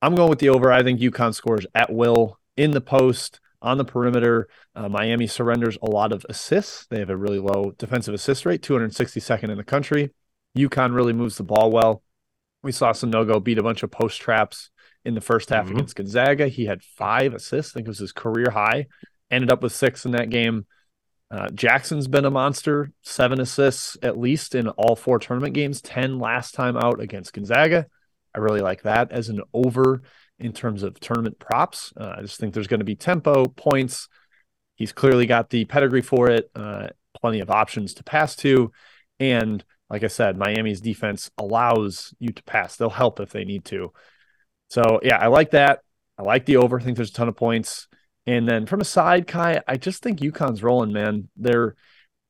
I'm 0.01 0.15
going 0.15 0.29
with 0.29 0.39
the 0.39 0.49
over. 0.49 0.71
I 0.71 0.81
think 0.81 1.01
UConn 1.01 1.35
scores 1.35 1.67
at 1.75 1.91
will 1.91 2.39
in 2.59 2.71
the 2.71 2.81
post, 2.81 3.39
on 3.61 3.77
the 3.77 3.85
perimeter. 3.85 4.47
Uh, 4.75 4.89
Miami 4.89 5.27
surrenders 5.27 5.77
a 5.81 5.89
lot 5.89 6.11
of 6.11 6.25
assists. 6.29 6.85
They 6.87 6.99
have 6.99 7.09
a 7.09 7.17
really 7.17 7.39
low 7.39 7.71
defensive 7.77 8.13
assist 8.13 8.45
rate, 8.45 8.61
262nd 8.61 9.49
in 9.49 9.57
the 9.57 9.63
country. 9.63 10.13
UConn 10.57 10.93
really 10.93 11.13
moves 11.13 11.37
the 11.37 11.43
ball 11.43 11.71
well. 11.71 12.03
We 12.63 12.71
saw 12.71 12.91
Sanogo 12.91 13.41
beat 13.41 13.57
a 13.57 13.63
bunch 13.63 13.83
of 13.83 13.91
post 13.91 14.19
traps 14.19 14.69
in 15.05 15.13
the 15.13 15.21
first 15.21 15.49
half 15.49 15.65
mm-hmm. 15.65 15.75
against 15.75 15.95
Gonzaga. 15.95 16.47
He 16.47 16.65
had 16.65 16.83
five 16.83 17.33
assists. 17.33 17.73
I 17.73 17.73
think 17.75 17.87
it 17.87 17.89
was 17.89 17.99
his 17.99 18.11
career 18.11 18.51
high. 18.51 18.87
Ended 19.31 19.51
up 19.51 19.63
with 19.63 19.73
six 19.73 20.05
in 20.05 20.11
that 20.11 20.29
game. 20.29 20.65
Uh, 21.31 21.47
Jackson's 21.51 22.07
been 22.07 22.25
a 22.25 22.31
monster, 22.31 22.91
seven 23.03 23.39
assists 23.39 23.95
at 24.01 24.17
least 24.17 24.55
in 24.55 24.67
all 24.69 24.95
four 24.95 25.19
tournament 25.19 25.53
games, 25.53 25.79
10 25.79 26.17
last 26.17 26.55
time 26.55 26.75
out 26.75 26.99
against 26.99 27.33
Gonzaga. 27.33 27.85
I 28.33 28.39
really 28.39 28.61
like 28.61 28.81
that 28.83 29.11
as 29.11 29.29
an 29.29 29.41
over 29.53 30.01
in 30.39 30.53
terms 30.53 30.83
of 30.83 30.99
tournament 30.99 31.39
props. 31.39 31.93
Uh, 31.99 32.15
I 32.17 32.21
just 32.21 32.39
think 32.39 32.53
there's 32.53 32.67
going 32.67 32.79
to 32.79 32.85
be 32.85 32.95
tempo, 32.95 33.45
points. 33.45 34.07
He's 34.75 34.91
clearly 34.91 35.25
got 35.25 35.49
the 35.49 35.65
pedigree 35.65 36.01
for 36.01 36.29
it, 36.29 36.49
uh, 36.55 36.87
plenty 37.19 37.41
of 37.41 37.49
options 37.49 37.93
to 37.95 38.03
pass 38.03 38.35
to. 38.37 38.71
And 39.19 39.63
like 39.89 40.03
I 40.03 40.07
said, 40.07 40.37
Miami's 40.37 40.81
defense 40.81 41.29
allows 41.37 42.13
you 42.19 42.29
to 42.29 42.43
pass. 42.43 42.77
They'll 42.77 42.89
help 42.89 43.19
if 43.19 43.31
they 43.31 43.43
need 43.43 43.65
to. 43.65 43.91
So, 44.69 44.99
yeah, 45.03 45.17
I 45.17 45.27
like 45.27 45.51
that. 45.51 45.79
I 46.17 46.23
like 46.23 46.45
the 46.45 46.57
over. 46.57 46.79
I 46.79 46.83
think 46.83 46.95
there's 46.95 47.09
a 47.09 47.13
ton 47.13 47.27
of 47.27 47.35
points. 47.35 47.87
And 48.25 48.47
then 48.47 48.65
from 48.65 48.81
a 48.81 48.85
side, 48.85 49.27
Ky, 49.27 49.59
I 49.67 49.77
just 49.77 50.03
think 50.03 50.19
UConn's 50.19 50.63
rolling, 50.63 50.93
man. 50.93 51.29
They're 51.35 51.75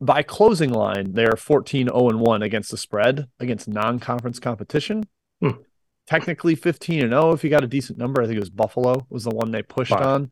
by 0.01 0.23
closing 0.23 0.71
line, 0.71 1.11
they're 1.11 1.35
14 1.35 1.87
0 1.87 2.17
1 2.17 2.41
against 2.41 2.71
the 2.71 2.77
spread 2.77 3.27
against 3.37 3.67
non 3.67 3.99
conference 3.99 4.39
competition. 4.39 5.03
Hmm 5.41 5.61
technically 6.09 6.55
15 6.55 7.01
and 7.01 7.11
0 7.11 7.33
if 7.33 7.43
you 7.43 7.49
got 7.49 7.63
a 7.63 7.67
decent 7.67 7.99
number. 7.99 8.21
I 8.21 8.25
think 8.25 8.37
it 8.37 8.41
was 8.41 8.49
Buffalo 8.49 9.05
was 9.09 9.23
the 9.23 9.29
one 9.29 9.51
they 9.51 9.61
pushed 9.61 9.91
on. 9.91 10.31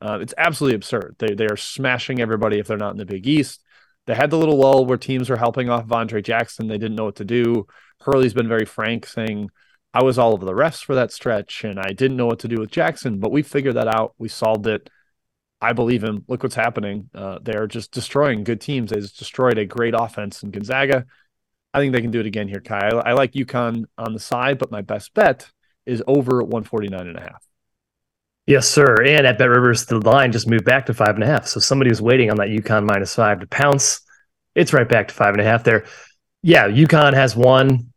Uh, 0.00 0.18
it's 0.20 0.34
absolutely 0.36 0.76
absurd. 0.76 1.16
They 1.18 1.34
they 1.34 1.46
are 1.46 1.56
smashing 1.56 2.20
everybody 2.20 2.58
if 2.58 2.66
they're 2.66 2.76
not 2.76 2.92
in 2.92 2.98
the 2.98 3.06
Big 3.06 3.26
East. 3.26 3.62
They 4.06 4.14
had 4.14 4.30
the 4.30 4.36
little 4.36 4.58
lull 4.58 4.84
where 4.84 4.98
teams 4.98 5.30
were 5.30 5.36
helping 5.36 5.70
off 5.70 5.90
Andre 5.90 6.20
Jackson. 6.20 6.66
They 6.68 6.76
didn't 6.76 6.96
know 6.96 7.06
what 7.06 7.16
to 7.16 7.24
do. 7.24 7.66
Hurley's 8.02 8.34
been 8.34 8.48
very 8.48 8.66
frank, 8.66 9.06
saying 9.06 9.48
I 9.94 10.02
was 10.02 10.18
all 10.18 10.34
over 10.34 10.44
the 10.44 10.52
refs 10.52 10.84
for 10.84 10.94
that 10.96 11.10
stretch, 11.10 11.64
and 11.64 11.80
I 11.80 11.92
didn't 11.92 12.18
know 12.18 12.26
what 12.26 12.40
to 12.40 12.48
do 12.48 12.60
with 12.60 12.70
Jackson. 12.70 13.18
But 13.18 13.32
we 13.32 13.42
figured 13.42 13.76
that 13.76 13.88
out. 13.88 14.14
We 14.18 14.28
solved 14.28 14.66
it. 14.66 14.90
I 15.62 15.72
believe 15.72 16.04
him. 16.04 16.24
Look 16.28 16.42
what's 16.42 16.54
happening. 16.54 17.08
Uh, 17.14 17.38
they're 17.40 17.66
just 17.66 17.92
destroying 17.92 18.44
good 18.44 18.60
teams. 18.60 18.90
They 18.90 19.00
just 19.00 19.18
destroyed 19.18 19.56
a 19.56 19.64
great 19.64 19.94
offense 19.96 20.42
in 20.42 20.50
Gonzaga. 20.50 21.06
I 21.74 21.80
think 21.80 21.92
they 21.92 22.00
can 22.00 22.12
do 22.12 22.20
it 22.20 22.26
again 22.26 22.46
here, 22.46 22.60
Ky. 22.60 22.74
I, 22.74 22.88
I 22.88 23.12
like 23.12 23.32
UConn 23.32 23.84
on 23.98 24.12
the 24.12 24.20
side, 24.20 24.58
but 24.58 24.70
my 24.70 24.80
best 24.80 25.12
bet 25.12 25.50
is 25.84 26.02
over 26.06 26.36
149 26.42 27.06
and 27.06 27.18
a 27.18 27.20
half. 27.20 27.44
Yes, 28.46 28.68
sir. 28.68 29.02
And 29.04 29.26
at 29.26 29.38
BetRivers, 29.38 29.86
the 29.86 29.98
line 29.98 30.30
just 30.30 30.48
moved 30.48 30.64
back 30.64 30.86
to 30.86 30.94
five 30.94 31.16
and 31.16 31.24
a 31.24 31.26
half. 31.26 31.46
So 31.46 31.58
somebody 31.60 31.90
was 31.90 32.00
waiting 32.00 32.30
on 32.30 32.36
that 32.36 32.48
UConn 32.48 32.86
minus 32.86 33.14
five 33.14 33.40
to 33.40 33.46
pounce. 33.48 34.02
It's 34.54 34.72
right 34.72 34.88
back 34.88 35.08
to 35.08 35.14
five 35.14 35.34
and 35.34 35.40
a 35.40 35.44
half 35.44 35.64
there. 35.64 35.84
Yeah, 36.42 36.68
UConn 36.68 37.14
has 37.14 37.34
won 37.34 37.92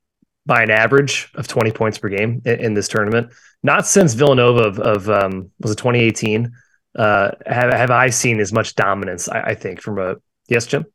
by 0.45 0.63
an 0.63 0.71
average 0.71 1.29
of 1.35 1.47
20 1.47 1.71
points 1.71 1.97
per 1.97 2.09
game 2.09 2.41
in, 2.45 2.59
in 2.59 2.73
this 2.73 2.87
tournament. 2.87 3.31
Not 3.61 3.85
since 3.85 4.13
Villanova 4.13 4.61
of, 4.63 4.79
of 4.79 5.09
um, 5.09 5.51
was 5.59 5.71
it 5.71 5.77
2018? 5.77 6.51
Uh, 6.97 7.31
have, 7.45 7.71
have 7.73 7.91
I 7.91 8.09
seen 8.09 8.39
as 8.39 8.51
much 8.51 8.73
dominance, 8.73 9.29
I, 9.29 9.41
I 9.41 9.53
think, 9.53 9.81
from 9.81 9.99
a 9.99 10.15
yes, 10.47 10.65
Jim? 10.65 10.85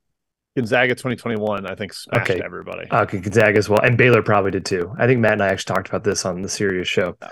Gonzaga 0.57 0.95
2021, 0.95 1.67
I 1.67 1.75
think, 1.75 1.95
smashed 1.95 2.31
okay. 2.31 2.43
everybody. 2.45 2.87
Okay, 2.93 3.21
Gonzaga 3.21 3.57
as 3.57 3.69
well. 3.69 3.81
And 3.81 3.97
Baylor 3.97 4.23
probably 4.23 4.51
did 4.51 4.67
too. 4.67 4.95
I 4.99 5.07
think 5.07 5.21
Matt 5.21 5.33
and 5.35 5.43
I 5.43 5.49
actually 5.49 5.75
talked 5.75 5.89
about 5.89 6.05
this 6.05 6.27
on 6.27 6.43
the 6.43 6.49
Sirius 6.49 6.89
show. 6.89 7.17
Yeah. 7.23 7.31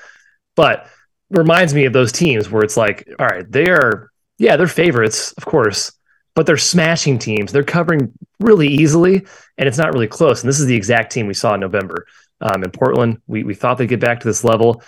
But 0.56 0.86
reminds 1.28 1.74
me 1.74 1.84
of 1.84 1.92
those 1.92 2.12
teams 2.12 2.50
where 2.50 2.62
it's 2.62 2.76
like, 2.76 3.08
all 3.18 3.26
right, 3.26 3.50
they 3.50 3.68
are, 3.68 4.10
yeah, 4.38 4.56
they're 4.56 4.66
favorites, 4.66 5.32
of 5.32 5.44
course, 5.44 5.92
but 6.34 6.46
they're 6.46 6.56
smashing 6.56 7.18
teams. 7.18 7.52
They're 7.52 7.62
covering 7.62 8.12
really 8.40 8.68
easily, 8.68 9.26
and 9.58 9.68
it's 9.68 9.78
not 9.78 9.92
really 9.92 10.08
close. 10.08 10.42
And 10.42 10.48
this 10.48 10.58
is 10.58 10.66
the 10.66 10.76
exact 10.76 11.12
team 11.12 11.26
we 11.26 11.34
saw 11.34 11.54
in 11.54 11.60
November 11.60 12.06
um, 12.40 12.64
in 12.64 12.70
Portland. 12.70 13.20
We, 13.26 13.44
we 13.44 13.54
thought 13.54 13.76
they'd 13.76 13.86
get 13.86 14.00
back 14.00 14.20
to 14.20 14.28
this 14.28 14.44
level. 14.44 14.82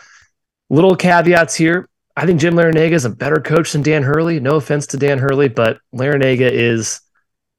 Little 0.70 0.96
caveats 0.96 1.54
here. 1.54 1.86
I 2.16 2.24
think 2.24 2.40
Jim 2.40 2.54
Larrañaga 2.54 2.92
is 2.92 3.04
a 3.04 3.10
better 3.10 3.40
coach 3.40 3.72
than 3.72 3.82
Dan 3.82 4.02
Hurley. 4.02 4.40
No 4.40 4.56
offense 4.56 4.86
to 4.88 4.96
Dan 4.96 5.18
Hurley, 5.18 5.48
but 5.48 5.80
Larrañaga 5.94 6.50
is– 6.50 7.02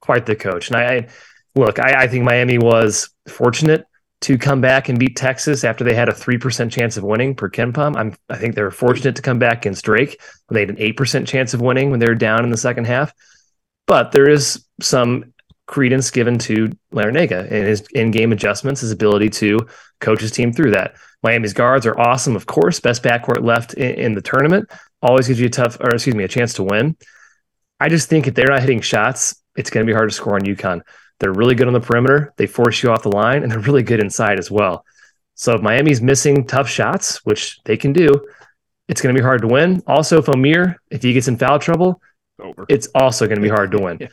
quite 0.04 0.26
the 0.26 0.36
coach. 0.36 0.68
And 0.68 0.76
I, 0.76 0.84
I 0.84 1.08
look, 1.56 1.80
I, 1.80 2.04
I, 2.04 2.08
think 2.08 2.26
Miami 2.26 2.58
was 2.58 3.10
fortunate 3.30 3.86
to 4.20 4.38
come 4.38 4.60
back 4.60 4.90
and 4.90 5.00
beat 5.00 5.16
Texas 5.16 5.64
after 5.64 5.86
they 5.86 5.94
had 5.94 6.10
a 6.10 6.14
three 6.14 6.38
percent 6.38 6.74
chance 6.74 6.98
of 6.98 7.06
winning 7.06 7.36
per 7.36 7.50
KenPom. 7.50 7.96
I'm, 7.96 8.14
I 8.30 8.36
think 8.36 8.56
they 8.56 8.64
were 8.64 8.72
fortunate 8.72 9.16
to 9.16 9.22
come 9.22 9.40
back 9.40 9.60
against 9.60 9.86
Drake. 9.86 10.20
when 10.48 10.56
They 10.56 10.60
had 10.60 10.72
an 10.72 10.80
eight 10.80 10.98
percent 10.98 11.26
chance 11.26 11.54
of 11.54 11.62
winning 11.62 11.90
when 11.90 12.02
they 12.02 12.08
were 12.08 12.16
down 12.16 12.44
in 12.44 12.50
the 12.50 12.58
second 12.58 12.86
half. 12.86 13.14
But 13.88 14.12
there 14.12 14.30
is 14.30 14.66
some 14.82 15.34
credence 15.68 16.12
given 16.12 16.38
to 16.38 16.70
Larrañaga 16.92 17.40
and 17.44 17.68
his 17.68 17.88
in-game 17.94 18.34
adjustments, 18.34 18.82
his 18.82 18.92
ability 18.92 19.30
to 19.30 19.60
coach 20.02 20.20
his 20.20 20.32
team 20.32 20.52
through 20.52 20.72
that. 20.72 20.96
Miami's 21.24 21.54
guards 21.54 21.86
are 21.86 21.98
awesome, 21.98 22.36
of 22.36 22.46
course. 22.46 22.82
Best 22.82 23.04
backcourt 23.04 23.46
left 23.46 23.74
in, 23.76 23.96
in 23.96 24.14
the 24.14 24.22
tournament. 24.22 24.70
Always 25.02 25.30
gives 25.30 25.40
you 25.40 25.48
a 25.48 25.50
tough, 25.50 25.80
or 25.80 25.94
excuse 25.94 26.16
me, 26.16 26.26
a 26.26 26.28
chance 26.28 26.54
to 26.56 26.64
win. 26.64 26.98
I 27.80 27.88
just 27.88 28.10
think 28.10 28.28
if 28.28 28.34
they're 28.34 28.48
not 28.48 28.62
hitting 28.62 28.82
shots, 28.82 29.36
it's 29.56 29.70
going 29.70 29.86
to 29.86 29.90
be 29.90 29.96
hard 29.96 30.10
to 30.10 30.16
score 30.16 30.36
on 30.36 30.42
UConn. 30.42 30.82
They're 31.20 31.34
really 31.34 31.56
good 31.56 31.68
on 31.68 31.74
the 31.74 31.80
perimeter. 31.80 32.34
They 32.38 32.48
force 32.48 32.84
you 32.84 32.92
off 32.92 33.04
the 33.04 33.10
line, 33.10 33.44
and 33.44 33.52
they're 33.52 33.60
really 33.60 33.84
good 33.84 34.00
inside 34.00 34.40
as 34.40 34.52
well. 34.52 34.86
So 35.36 35.54
if 35.54 35.62
Miami's 35.62 36.02
missing 36.02 36.46
tough 36.46 36.68
shots, 36.68 37.26
which 37.26 37.60
they 37.66 37.78
can 37.78 37.94
do, 37.94 38.10
it's 38.88 39.02
going 39.02 39.16
to 39.16 39.20
be 39.20 39.24
hard 39.24 39.42
to 39.42 39.48
win. 39.48 39.82
Also, 39.88 40.20
if 40.20 40.26
Omier, 40.26 40.76
if 40.90 41.02
he 41.02 41.14
gets 41.14 41.28
in 41.28 41.38
foul 41.38 41.60
trouble, 41.60 42.02
Over. 42.40 42.66
it's 42.70 42.88
also 42.94 43.26
going 43.26 43.38
to 43.38 43.42
be 43.42 43.50
hard 43.50 43.72
to 43.72 43.80
win. 43.80 43.98
yeah. 44.02 44.10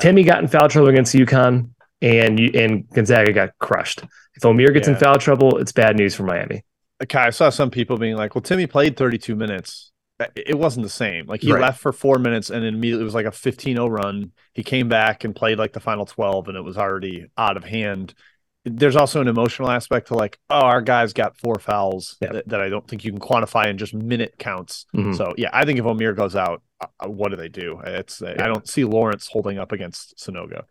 Timme 0.00 0.24
got 0.24 0.42
in 0.42 0.48
foul 0.48 0.68
trouble 0.68 0.88
against 0.88 1.14
UConn, 1.14 1.70
and 2.00 2.40
and 2.40 2.88
Gonzaga 2.90 3.32
got 3.32 3.58
crushed. 3.58 4.02
If 4.34 4.42
Omier 4.42 4.72
gets 4.72 4.88
yeah. 4.88 4.94
in 4.94 5.00
foul 5.00 5.18
trouble, 5.18 5.58
it's 5.58 5.72
bad 5.72 5.96
news 5.96 6.14
for 6.14 6.24
Miami. 6.24 6.64
Okay, 7.02 7.18
I 7.18 7.30
saw 7.30 7.50
some 7.50 7.70
people 7.70 7.98
being 7.98 8.16
like, 8.16 8.34
"Well, 8.34 8.42
Timme 8.42 8.68
played 8.68 8.96
32 8.96 9.36
minutes 9.36 9.92
it 10.36 10.56
wasn't 10.58 10.84
the 10.84 10.90
same. 10.90 11.26
Like 11.26 11.40
he 11.42 11.52
Right. 11.52 11.60
left 11.62 11.80
for 11.80 11.92
four 11.92 12.18
minutes 12.18 12.50
and 12.50 12.62
then 12.64 12.74
immediately 12.74 13.02
it 13.02 13.04
was 13.04 13.14
like 13.14 13.26
a 13.26 13.30
15-0 13.30 13.88
run. 13.90 14.32
He 14.52 14.62
came 14.62 14.88
back 14.88 15.24
and 15.24 15.34
played 15.34 15.58
like 15.58 15.72
the 15.72 15.80
final 15.80 16.06
12 16.06 16.48
and 16.48 16.56
it 16.56 16.62
was 16.62 16.78
already 16.78 17.26
out 17.36 17.56
of 17.56 17.64
hand. 17.64 18.14
There's 18.64 18.96
also 18.96 19.20
an 19.20 19.28
emotional 19.28 19.70
aspect 19.70 20.08
to 20.08 20.14
like, 20.14 20.38
oh, 20.48 20.60
our 20.60 20.80
guys 20.80 21.12
got 21.12 21.36
four 21.36 21.56
fouls 21.58 22.16
Yeah. 22.22 22.32
that, 22.32 22.48
that 22.48 22.60
I 22.60 22.68
don't 22.68 22.86
think 22.86 23.04
you 23.04 23.10
can 23.10 23.20
quantify 23.20 23.66
in 23.66 23.76
just 23.76 23.92
minute 23.92 24.36
counts. 24.38 24.86
Mhm. 24.94 25.16
So 25.16 25.34
yeah, 25.36 25.50
I 25.52 25.64
think 25.64 25.78
if 25.78 25.84
Omier 25.84 26.16
goes 26.16 26.36
out, 26.36 26.62
uh, 26.80 27.08
what 27.08 27.30
do 27.30 27.36
they 27.36 27.48
do? 27.48 27.80
It's 27.84 28.22
uh, 28.22 28.34
I 28.38 28.46
don't 28.46 28.68
see 28.68 28.84
Lawrence 28.84 29.26
holding 29.30 29.58
up 29.58 29.72
against 29.72 30.16
Sanogo. 30.18 30.62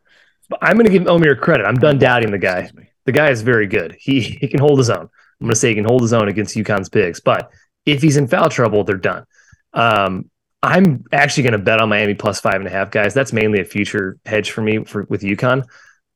But 0.50 0.60
I'm 0.62 0.76
going 0.78 0.86
to 0.86 0.92
give 0.92 1.04
Omier 1.04 1.40
credit. 1.40 1.66
I'm 1.66 1.76
done 1.76 1.98
doubting 1.98 2.32
the 2.32 2.38
guy. 2.38 2.70
The 3.06 3.12
guy 3.12 3.30
is 3.30 3.42
very 3.42 3.68
good. 3.68 3.96
He 4.00 4.22
he 4.22 4.48
can 4.48 4.60
hold 4.60 4.78
his 4.80 4.90
own. 4.90 5.10
I'm 5.42 5.48
going 5.48 5.50
to 5.52 5.56
say 5.56 5.70
he 5.70 5.76
can 5.76 5.86
hold 5.86 6.02
his 6.02 6.14
own 6.14 6.28
against 6.30 6.56
UConn's 6.56 6.90
bigs. 6.90 7.20
But 7.20 7.50
if 7.86 8.02
he's 8.02 8.18
in 8.18 8.28
foul 8.28 8.50
trouble, 8.50 8.84
they're 8.84 8.98
done. 8.98 9.25
Um, 9.74 10.30
I'm 10.62 11.04
actually 11.12 11.44
going 11.44 11.54
to 11.54 11.60
bet 11.60 11.82
on 11.82 11.90
Miami 11.90 12.13
plus 12.13 12.40
five 12.40 12.56
and 12.56 12.68
a 12.68 12.70
half, 12.70 12.90
guys. 12.90 13.13
That's 13.13 13.34
mainly 13.34 13.60
a 13.60 13.66
future 13.66 14.18
hedge 14.25 14.52
for 14.52 14.62
me 14.62 14.86
for 14.86 15.04
with 15.10 15.22
UConn. 15.22 15.66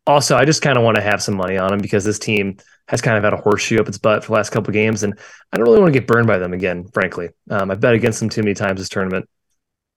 Also, 0.05 0.37
I 0.37 0.45
just 0.45 0.61
kind 0.61 0.77
of 0.77 0.85
want 0.85 0.95
to 0.95 1.03
have 1.03 1.21
some 1.21 1.35
money 1.35 1.57
on 1.57 1.69
them 1.69 1.79
because 1.79 2.05
this 2.05 2.17
team 2.17 2.57
has 2.87 3.01
kind 3.01 3.17
of 3.17 3.25
had 3.25 3.33
a 3.33 3.37
horseshoe 3.37 3.79
up 3.79 3.89
its 3.89 3.97
butt 3.97 4.23
for 4.23 4.27
the 4.27 4.35
last 4.35 4.51
couple 4.51 4.71
games, 4.71 5.03
and 5.03 5.19
I 5.51 5.57
don't 5.57 5.65
really 5.65 5.81
want 5.81 5.93
to 5.93 5.99
get 5.99 6.07
burned 6.07 6.27
by 6.27 6.37
them 6.37 6.53
again. 6.53 6.87
Frankly, 6.93 7.29
um, 7.49 7.69
I've 7.69 7.81
bet 7.81 7.93
against 7.93 8.21
them 8.21 8.29
too 8.29 8.41
many 8.41 8.53
times 8.53 8.79
this 8.79 8.87
tournament. 8.87 9.27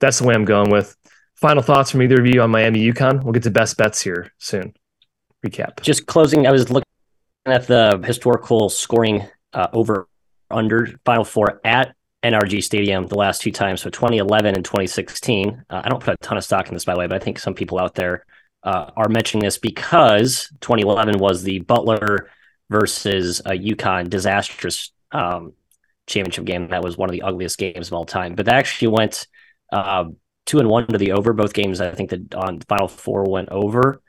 That's 0.01 0.19
the 0.19 0.27
way 0.27 0.35
I'm 0.35 0.45
going 0.45 0.71
with. 0.71 0.97
Final 1.37 1.63
thoughts 1.63 1.93
from 1.93 2.03
either 2.03 2.21
of 2.21 2.27
you 2.27 2.43
on 2.43 2.51
Miami 2.51 2.93
UConn? 2.93 3.23
We'll 3.23 3.33
get 3.33 3.45
to 3.45 3.51
best 3.51 3.77
bets 3.77 4.01
here 4.01 4.33
soon. 4.39 4.75
Recap. 5.47 5.81
Just 5.81 6.07
closing, 6.07 6.47
I 6.47 6.51
was 6.51 6.71
looking 6.71 6.85
at 7.47 7.69
the 7.69 8.03
historical 8.05 8.69
scoring 8.69 9.27
uh, 9.53 9.69
over 9.73 10.09
under 10.51 10.89
Final 11.05 11.25
Four 11.25 11.61
at 11.65 11.95
NRG 12.23 12.63
Stadium 12.63 13.07
the 13.07 13.17
last 13.17 13.41
two 13.41 13.51
times, 13.53 13.81
so 13.81 13.91
2011 13.91 14.55
and 14.55 14.65
2016. 14.65 15.65
Uh, 15.71 15.83
I 15.85 15.89
don't 15.89 16.03
put 16.03 16.15
a 16.15 16.17
ton 16.19 16.37
of 16.37 16.45
stock 16.45 16.69
in 16.69 16.75
this, 16.75 16.85
by 16.85 16.95
the 16.95 17.01
way, 17.01 17.07
but 17.07 17.21
I 17.21 17.25
think 17.25 17.39
some 17.39 17.55
people 17.55 17.79
out 17.79 17.95
there 17.95 18.25
uh, 18.63 18.91
are 18.97 19.09
mentioning 19.09 19.45
this 19.45 19.59
because 19.59 20.53
2011 20.61 21.19
was 21.19 21.43
the 21.43 21.61
Butler 21.61 22.31
versus 22.69 23.41
uh, 23.45 23.51
UConn 23.51 24.11
disastrous 24.11 24.93
um, 25.13 25.55
championship 26.07 26.45
game. 26.45 26.69
That 26.69 26.83
was 26.83 26.97
one 26.97 27.09
of 27.09 27.13
the 27.13 27.23
ugliest 27.23 27.59
games 27.59 27.89
of 27.89 27.95
all 27.95 28.05
time. 28.05 28.35
But 28.35 28.47
that 28.47 28.57
actually 28.57 28.89
went 28.89 29.27
uh, 29.73 30.05
two 30.47 30.59
and 30.59 30.69
one 30.69 30.87
to 30.89 30.99
the 30.99 31.13
over. 31.13 31.33
Both 31.33 31.55
games, 31.55 31.81
I 31.81 31.93
think, 31.93 32.11
that 32.11 32.35
on 32.35 32.61
Final 32.61 32.89
Four 32.89 33.25
went 33.25 33.49
over 33.49 34.03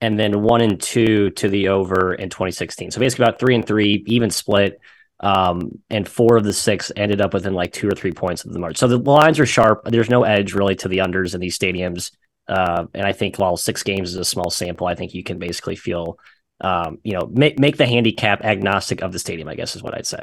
and 0.00 0.18
then 0.18 0.42
one 0.42 0.60
and 0.60 0.80
two 0.80 1.30
to 1.30 1.48
the 1.48 1.68
over 1.68 2.14
in 2.14 2.28
2016. 2.28 2.90
So 2.90 3.00
basically 3.00 3.24
about 3.24 3.38
three 3.38 3.54
and 3.54 3.66
three, 3.66 4.04
even 4.06 4.30
split. 4.30 4.80
Um, 5.20 5.78
and 5.88 6.06
four 6.06 6.36
of 6.36 6.44
the 6.44 6.52
six 6.52 6.92
ended 6.94 7.20
up 7.20 7.32
within 7.32 7.54
like 7.54 7.72
two 7.72 7.88
or 7.88 7.94
three 7.94 8.12
points 8.12 8.44
of 8.44 8.52
the 8.52 8.58
march. 8.58 8.76
So 8.76 8.86
the 8.86 8.98
lines 8.98 9.40
are 9.40 9.46
sharp. 9.46 9.82
There's 9.86 10.10
no 10.10 10.24
edge 10.24 10.52
really 10.52 10.76
to 10.76 10.88
the 10.88 10.98
unders 10.98 11.34
in 11.34 11.40
these 11.40 11.58
stadiums. 11.58 12.10
Uh, 12.48 12.86
and 12.94 13.06
I 13.06 13.12
think 13.12 13.38
while 13.38 13.56
six 13.56 13.82
games 13.82 14.10
is 14.10 14.16
a 14.16 14.24
small 14.24 14.50
sample, 14.50 14.86
I 14.86 14.94
think 14.94 15.14
you 15.14 15.24
can 15.24 15.38
basically 15.38 15.76
feel, 15.76 16.18
um, 16.60 16.98
you 17.02 17.12
know, 17.12 17.26
make 17.32 17.58
make 17.58 17.76
the 17.76 17.86
handicap 17.86 18.44
agnostic 18.44 19.02
of 19.02 19.12
the 19.12 19.18
stadium. 19.18 19.48
I 19.48 19.54
guess 19.54 19.74
is 19.74 19.82
what 19.82 19.94
I'd 19.94 20.06
say. 20.06 20.22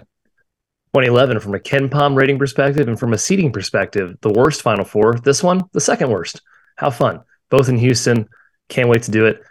2011 0.94 1.40
from 1.40 1.56
a 1.56 1.60
KenPom 1.60 2.16
rating 2.16 2.38
perspective 2.38 2.88
and 2.88 3.00
from 3.00 3.14
a 3.14 3.18
seating 3.18 3.52
perspective, 3.52 4.16
the 4.22 4.32
worst 4.32 4.62
Final 4.62 4.86
Four. 4.86 5.16
This 5.16 5.42
one, 5.44 5.64
the 5.74 5.82
second 5.82 6.12
worst. 6.12 6.42
How 6.76 6.92
fun! 6.92 7.22
Both 7.50 7.68
in 7.68 7.78
Houston. 7.78 8.30
Can't 8.70 8.90
wait 8.90 9.04
to 9.04 9.12
do 9.12 9.26
it. 9.26 9.42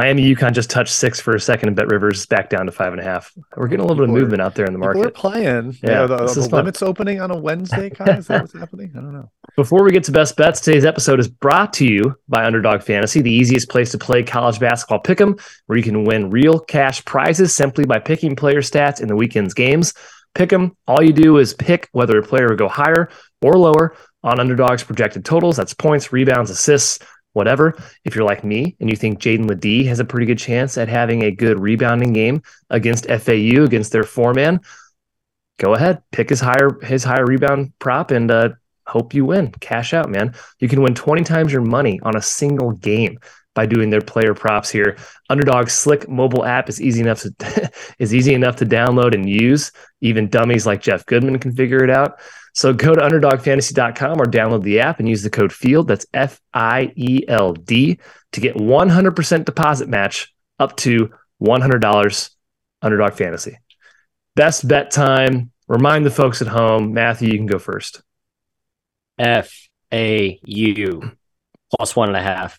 Miami 0.00 0.34
UConn 0.34 0.54
just 0.54 0.70
touched 0.70 0.94
six 0.94 1.20
for 1.20 1.34
a 1.34 1.40
second, 1.40 1.68
and 1.68 1.76
BetRivers 1.76 2.26
back 2.26 2.48
down 2.48 2.64
to 2.64 2.72
five 2.72 2.92
and 2.92 3.00
a 3.02 3.04
half. 3.04 3.34
We're 3.54 3.68
getting 3.68 3.84
a 3.84 3.86
little 3.86 3.96
bit 3.96 4.04
of 4.04 4.08
People 4.08 4.16
are- 4.16 4.20
movement 4.22 4.40
out 4.40 4.54
there 4.54 4.64
in 4.64 4.72
the 4.72 4.78
market. 4.78 5.00
We're 5.00 5.10
playing. 5.10 5.76
Yeah, 5.82 6.06
the, 6.06 6.16
this 6.16 6.36
the 6.36 6.42
fun. 6.48 6.60
limits 6.60 6.80
opening 6.80 7.20
on 7.20 7.30
a 7.30 7.36
Wednesday, 7.36 7.90
Ky. 7.90 8.04
Is 8.12 8.26
that 8.28 8.40
what's 8.40 8.54
happening? 8.54 8.92
I 8.96 9.00
don't 9.00 9.12
know. 9.12 9.30
Before 9.56 9.84
we 9.84 9.90
get 9.90 10.04
to 10.04 10.12
best 10.12 10.38
bets, 10.38 10.62
today's 10.62 10.86
episode 10.86 11.20
is 11.20 11.28
brought 11.28 11.74
to 11.74 11.84
you 11.84 12.16
by 12.28 12.46
Underdog 12.46 12.82
Fantasy, 12.82 13.20
the 13.20 13.30
easiest 13.30 13.68
place 13.68 13.90
to 13.90 13.98
play 13.98 14.22
college 14.22 14.58
basketball 14.58 15.02
pick'em, 15.02 15.38
where 15.66 15.76
you 15.76 15.84
can 15.84 16.04
win 16.04 16.30
real 16.30 16.58
cash 16.58 17.04
prizes 17.04 17.54
simply 17.54 17.84
by 17.84 17.98
picking 17.98 18.34
player 18.34 18.62
stats 18.62 19.02
in 19.02 19.08
the 19.08 19.16
weekend's 19.16 19.52
games. 19.52 19.92
Pick'em, 20.34 20.76
all 20.88 21.02
you 21.02 21.12
do 21.12 21.36
is 21.36 21.52
pick 21.52 21.90
whether 21.92 22.18
a 22.18 22.22
player 22.22 22.48
will 22.48 22.56
go 22.56 22.68
higher 22.68 23.10
or 23.42 23.52
lower 23.58 23.94
on 24.22 24.40
Underdog's 24.40 24.82
projected 24.82 25.26
totals. 25.26 25.58
That's 25.58 25.74
points, 25.74 26.10
rebounds, 26.10 26.50
assists, 26.50 27.00
whatever. 27.32 27.74
If 28.04 28.14
you're 28.14 28.24
like 28.24 28.44
me 28.44 28.76
and 28.80 28.90
you 28.90 28.96
think 28.96 29.20
Jaedon 29.20 29.48
LeDee 29.48 29.84
has 29.84 30.00
a 30.00 30.04
pretty 30.04 30.26
good 30.26 30.38
chance 30.38 30.78
at 30.78 30.88
having 30.88 31.22
a 31.22 31.30
good 31.30 31.60
rebounding 31.60 32.12
game 32.12 32.42
against 32.70 33.06
FAU, 33.06 33.64
against 33.64 33.92
their 33.92 34.04
four 34.04 34.34
man, 34.34 34.60
go 35.58 35.74
ahead, 35.74 36.02
pick 36.12 36.28
his 36.28 36.40
higher 36.40 36.78
his 36.82 37.04
higher 37.04 37.26
rebound 37.26 37.72
prop 37.78 38.10
and 38.10 38.30
uh, 38.30 38.50
hope 38.86 39.14
you 39.14 39.24
win. 39.24 39.52
Cash 39.60 39.94
out, 39.94 40.10
man. 40.10 40.34
You 40.58 40.68
can 40.68 40.82
win 40.82 40.94
20 40.94 41.22
times 41.24 41.52
your 41.52 41.62
money 41.62 42.00
on 42.02 42.16
a 42.16 42.22
single 42.22 42.72
game 42.72 43.18
by 43.54 43.66
doing 43.66 43.90
their 43.90 44.00
player 44.00 44.34
props 44.34 44.70
here. 44.70 44.96
Underdog's 45.28 45.72
slick 45.72 46.08
mobile 46.08 46.44
app 46.44 46.68
is 46.68 46.80
easy 46.80 47.00
enough 47.00 47.22
to 47.22 47.70
is 47.98 48.14
easy 48.14 48.34
enough 48.34 48.56
to 48.56 48.66
download 48.66 49.14
and 49.14 49.28
use. 49.28 49.72
Even 50.00 50.28
dummies 50.28 50.66
like 50.66 50.80
Jeff 50.80 51.06
Goodman 51.06 51.38
can 51.38 51.52
figure 51.52 51.82
it 51.84 51.90
out. 51.90 52.20
So 52.52 52.72
go 52.72 52.94
to 52.94 53.00
underdogfantasy.com 53.00 54.20
or 54.20 54.26
download 54.26 54.62
the 54.62 54.80
app 54.80 54.98
and 54.98 55.08
use 55.08 55.22
the 55.22 55.30
code 55.30 55.52
FIELD, 55.52 55.88
that's 55.88 56.06
F 56.12 56.40
I 56.52 56.92
E 56.96 57.24
L 57.28 57.52
D, 57.52 57.98
to 58.32 58.40
get 58.40 58.56
100% 58.56 59.44
deposit 59.44 59.88
match 59.88 60.34
up 60.58 60.76
to 60.78 61.10
$100 61.42 62.30
Underdog 62.82 63.12
Fantasy. 63.14 63.58
Best 64.36 64.66
bet 64.66 64.90
time. 64.90 65.50
Remind 65.68 66.04
the 66.04 66.10
folks 66.10 66.42
at 66.42 66.48
home. 66.48 66.92
Matthew, 66.92 67.30
you 67.30 67.38
can 67.38 67.46
go 67.46 67.58
first. 67.58 68.02
F 69.18 69.68
A 69.92 70.40
U 70.44 71.12
plus 71.76 71.94
one 71.94 72.08
and 72.08 72.16
a 72.16 72.22
half. 72.22 72.58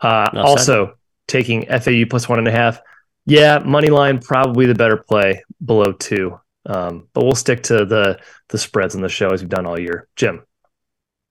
Uh, 0.00 0.28
No, 0.32 0.42
also, 0.42 0.94
taking 1.26 1.66
FAU 1.66 2.04
plus 2.08 2.28
one 2.28 2.38
and 2.38 2.48
a 2.48 2.52
half. 2.52 2.80
Yeah, 3.26 3.58
money 3.58 3.88
line 3.88 4.18
probably 4.18 4.66
the 4.66 4.74
better 4.74 4.96
play 4.96 5.42
below 5.64 5.92
two. 5.92 6.38
Um, 6.66 7.08
but 7.12 7.24
we'll 7.24 7.34
stick 7.34 7.62
to 7.64 7.84
the 7.84 8.18
the 8.48 8.58
spreads 8.58 8.94
in 8.94 9.02
the 9.02 9.08
show 9.08 9.30
as 9.30 9.42
we've 9.42 9.48
done 9.48 9.66
all 9.66 9.78
year. 9.78 10.08
Jim, 10.16 10.42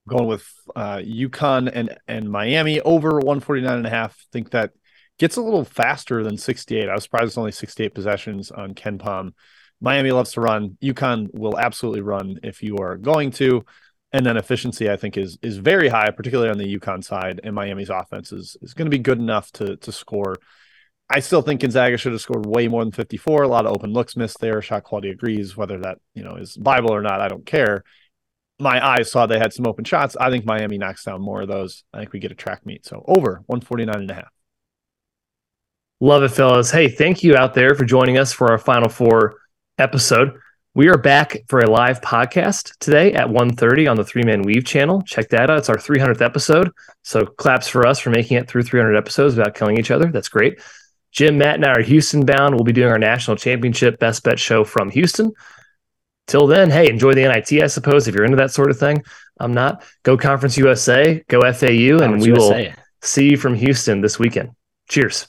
going 0.08 0.28
with 0.28 0.48
uh 0.76 0.98
UConn 0.98 1.72
and 1.74 1.98
and 2.08 2.30
Miami 2.30 2.80
over 2.82 3.12
149 3.12 3.78
and 3.78 3.88
a 3.88 3.90
half. 3.90 4.16
Think 4.32 4.52
that 4.52 4.72
gets 5.20 5.38
a 5.38 5.42
little 5.42 5.64
faster 5.64 6.24
than 6.24 6.38
68. 6.38 6.90
I 6.90 6.94
was 6.94 7.04
surprised 7.04 7.28
it's 7.28 7.38
only 7.38 7.52
68 7.52 7.94
possessions 7.94 8.52
on 8.52 8.74
KenPom. 8.74 9.34
Miami 9.80 10.12
loves 10.12 10.34
to 10.34 10.42
run. 10.42 10.78
UConn 10.82 11.34
will 11.34 11.60
absolutely 11.60 12.02
run 12.02 12.40
if 12.44 12.64
you 12.64 12.78
are 12.78 12.98
going 12.98 13.32
to. 13.32 13.66
And 14.12 14.26
then 14.26 14.38
efficiency, 14.38 14.90
I 14.90 14.96
think, 14.96 15.18
is 15.18 15.38
is 15.42 15.58
very 15.58 15.90
high, 15.90 16.12
particularly 16.12 16.52
on 16.52 16.58
the 16.58 16.78
UConn 16.78 17.04
side. 17.04 17.42
And 17.44 17.56
Miami's 17.56 17.90
offense 17.90 18.32
is 18.32 18.56
is 18.62 18.74
going 18.74 18.86
to 18.86 18.96
be 18.96 19.02
good 19.02 19.18
enough 19.18 19.52
to 19.54 19.76
to 19.78 19.92
score. 19.92 20.36
I 21.10 21.20
still 21.20 21.42
think 21.42 21.62
Gonzaga 21.62 21.98
should 21.98 22.14
have 22.14 22.22
scored 22.22 22.46
way 22.46 22.68
more 22.68 22.84
than 22.84 22.92
54. 22.92 23.44
A 23.44 23.48
lot 23.48 23.66
of 23.66 23.74
open 23.74 23.94
looks 23.94 24.16
missed 24.16 24.40
there. 24.40 24.62
Shot 24.62 24.84
quality 24.84 25.10
agrees. 25.10 25.56
Whether 25.56 25.80
that 25.80 26.00
you 26.16 26.24
know 26.24 26.36
is 26.36 26.58
Bible 26.58 26.94
or 26.94 27.02
not, 27.02 27.22
I 27.22 27.28
don't 27.28 27.46
care 27.46 27.84
my 28.60 28.86
eyes 28.86 29.12
saw 29.12 29.26
they 29.26 29.40
had 29.40 29.54
some 29.54 29.68
open 29.68 29.84
shots. 29.84 30.16
I 30.20 30.30
think 30.30 30.46
Miami 30.46 30.78
knocks 30.78 31.04
down 31.04 31.22
more 31.22 31.42
of 31.42 31.48
those. 31.48 31.84
I 31.94 32.00
think 32.00 32.14
we 32.14 32.20
get 32.20 32.32
a 32.32 32.36
track 32.36 32.66
meet. 32.66 32.86
So 32.86 33.04
over 33.08 33.44
149 33.48 33.96
and 33.96 34.12
a 34.12 34.14
half. 34.14 34.32
love 36.00 36.24
it, 36.24 36.30
fellas. 36.30 36.72
Hey, 36.72 36.90
thank 36.90 37.24
you 37.24 37.36
out 37.36 37.54
there 37.54 37.76
for 37.76 37.86
joining 37.86 38.18
us 38.18 38.34
for 38.34 38.52
our 38.52 38.58
Final 38.58 38.90
Four 38.90 39.36
episode. 39.78 40.40
We 40.76 40.88
are 40.88 40.98
back 40.98 41.38
for 41.48 41.60
a 41.60 41.70
live 41.70 42.02
podcast 42.02 42.78
today 42.80 43.14
at 43.14 43.28
1.30 43.28 43.92
on 43.92 43.96
the 43.96 44.04
Three 44.04 44.24
Man 44.24 44.42
Weave 44.42 44.66
channel. 44.66 45.04
Check 45.04 45.30
that 45.30 45.50
out. 45.50 45.60
It's 45.60 45.70
our 45.70 45.78
300th 45.78 46.22
episode. 46.22 46.72
So 47.04 47.26
claps 47.26 47.68
for 47.68 47.86
us 47.86 48.00
for 48.00 48.10
making 48.10 48.38
it 48.38 48.50
through 48.50 48.64
300 48.64 48.96
episodes 48.96 49.36
without 49.36 49.54
killing 49.54 49.78
each 49.78 49.92
other. 49.92 50.12
That's 50.12 50.30
great. 50.30 50.60
Jim, 51.14 51.38
Matt, 51.38 51.56
and 51.56 51.66
I 51.66 51.72
are 51.72 51.82
Houston 51.82 52.26
bound. 52.26 52.56
We'll 52.56 52.64
be 52.64 52.74
doing 52.74 52.90
our 52.90 53.00
national 53.00 53.38
championship 53.38 54.00
best 54.00 54.24
bet 54.24 54.40
show 54.40 54.64
from 54.64 54.90
Houston. 54.90 55.32
Till 56.28 56.48
then, 56.48 56.72
hey, 56.72 56.90
enjoy 56.90 57.14
the 57.14 57.22
NIT, 57.22 57.62
I 57.64 57.68
suppose, 57.68 58.08
if 58.08 58.16
you're 58.16 58.26
into 58.26 58.38
that 58.38 58.52
sort 58.52 58.72
of 58.72 58.80
thing. 58.80 59.04
I'm 59.40 59.54
not. 59.54 59.84
Go 60.04 60.18
Conference 60.18 60.58
USA, 60.58 61.24
go 61.28 61.42
FAU, 61.42 61.46
and 61.46 62.00
Conference 62.00 62.26
we 62.26 62.32
will 62.32 62.68
see 63.02 63.30
you 63.30 63.38
from 63.38 63.54
Houston 63.56 64.02
this 64.02 64.18
weekend. 64.18 64.52
Cheers. 64.90 65.28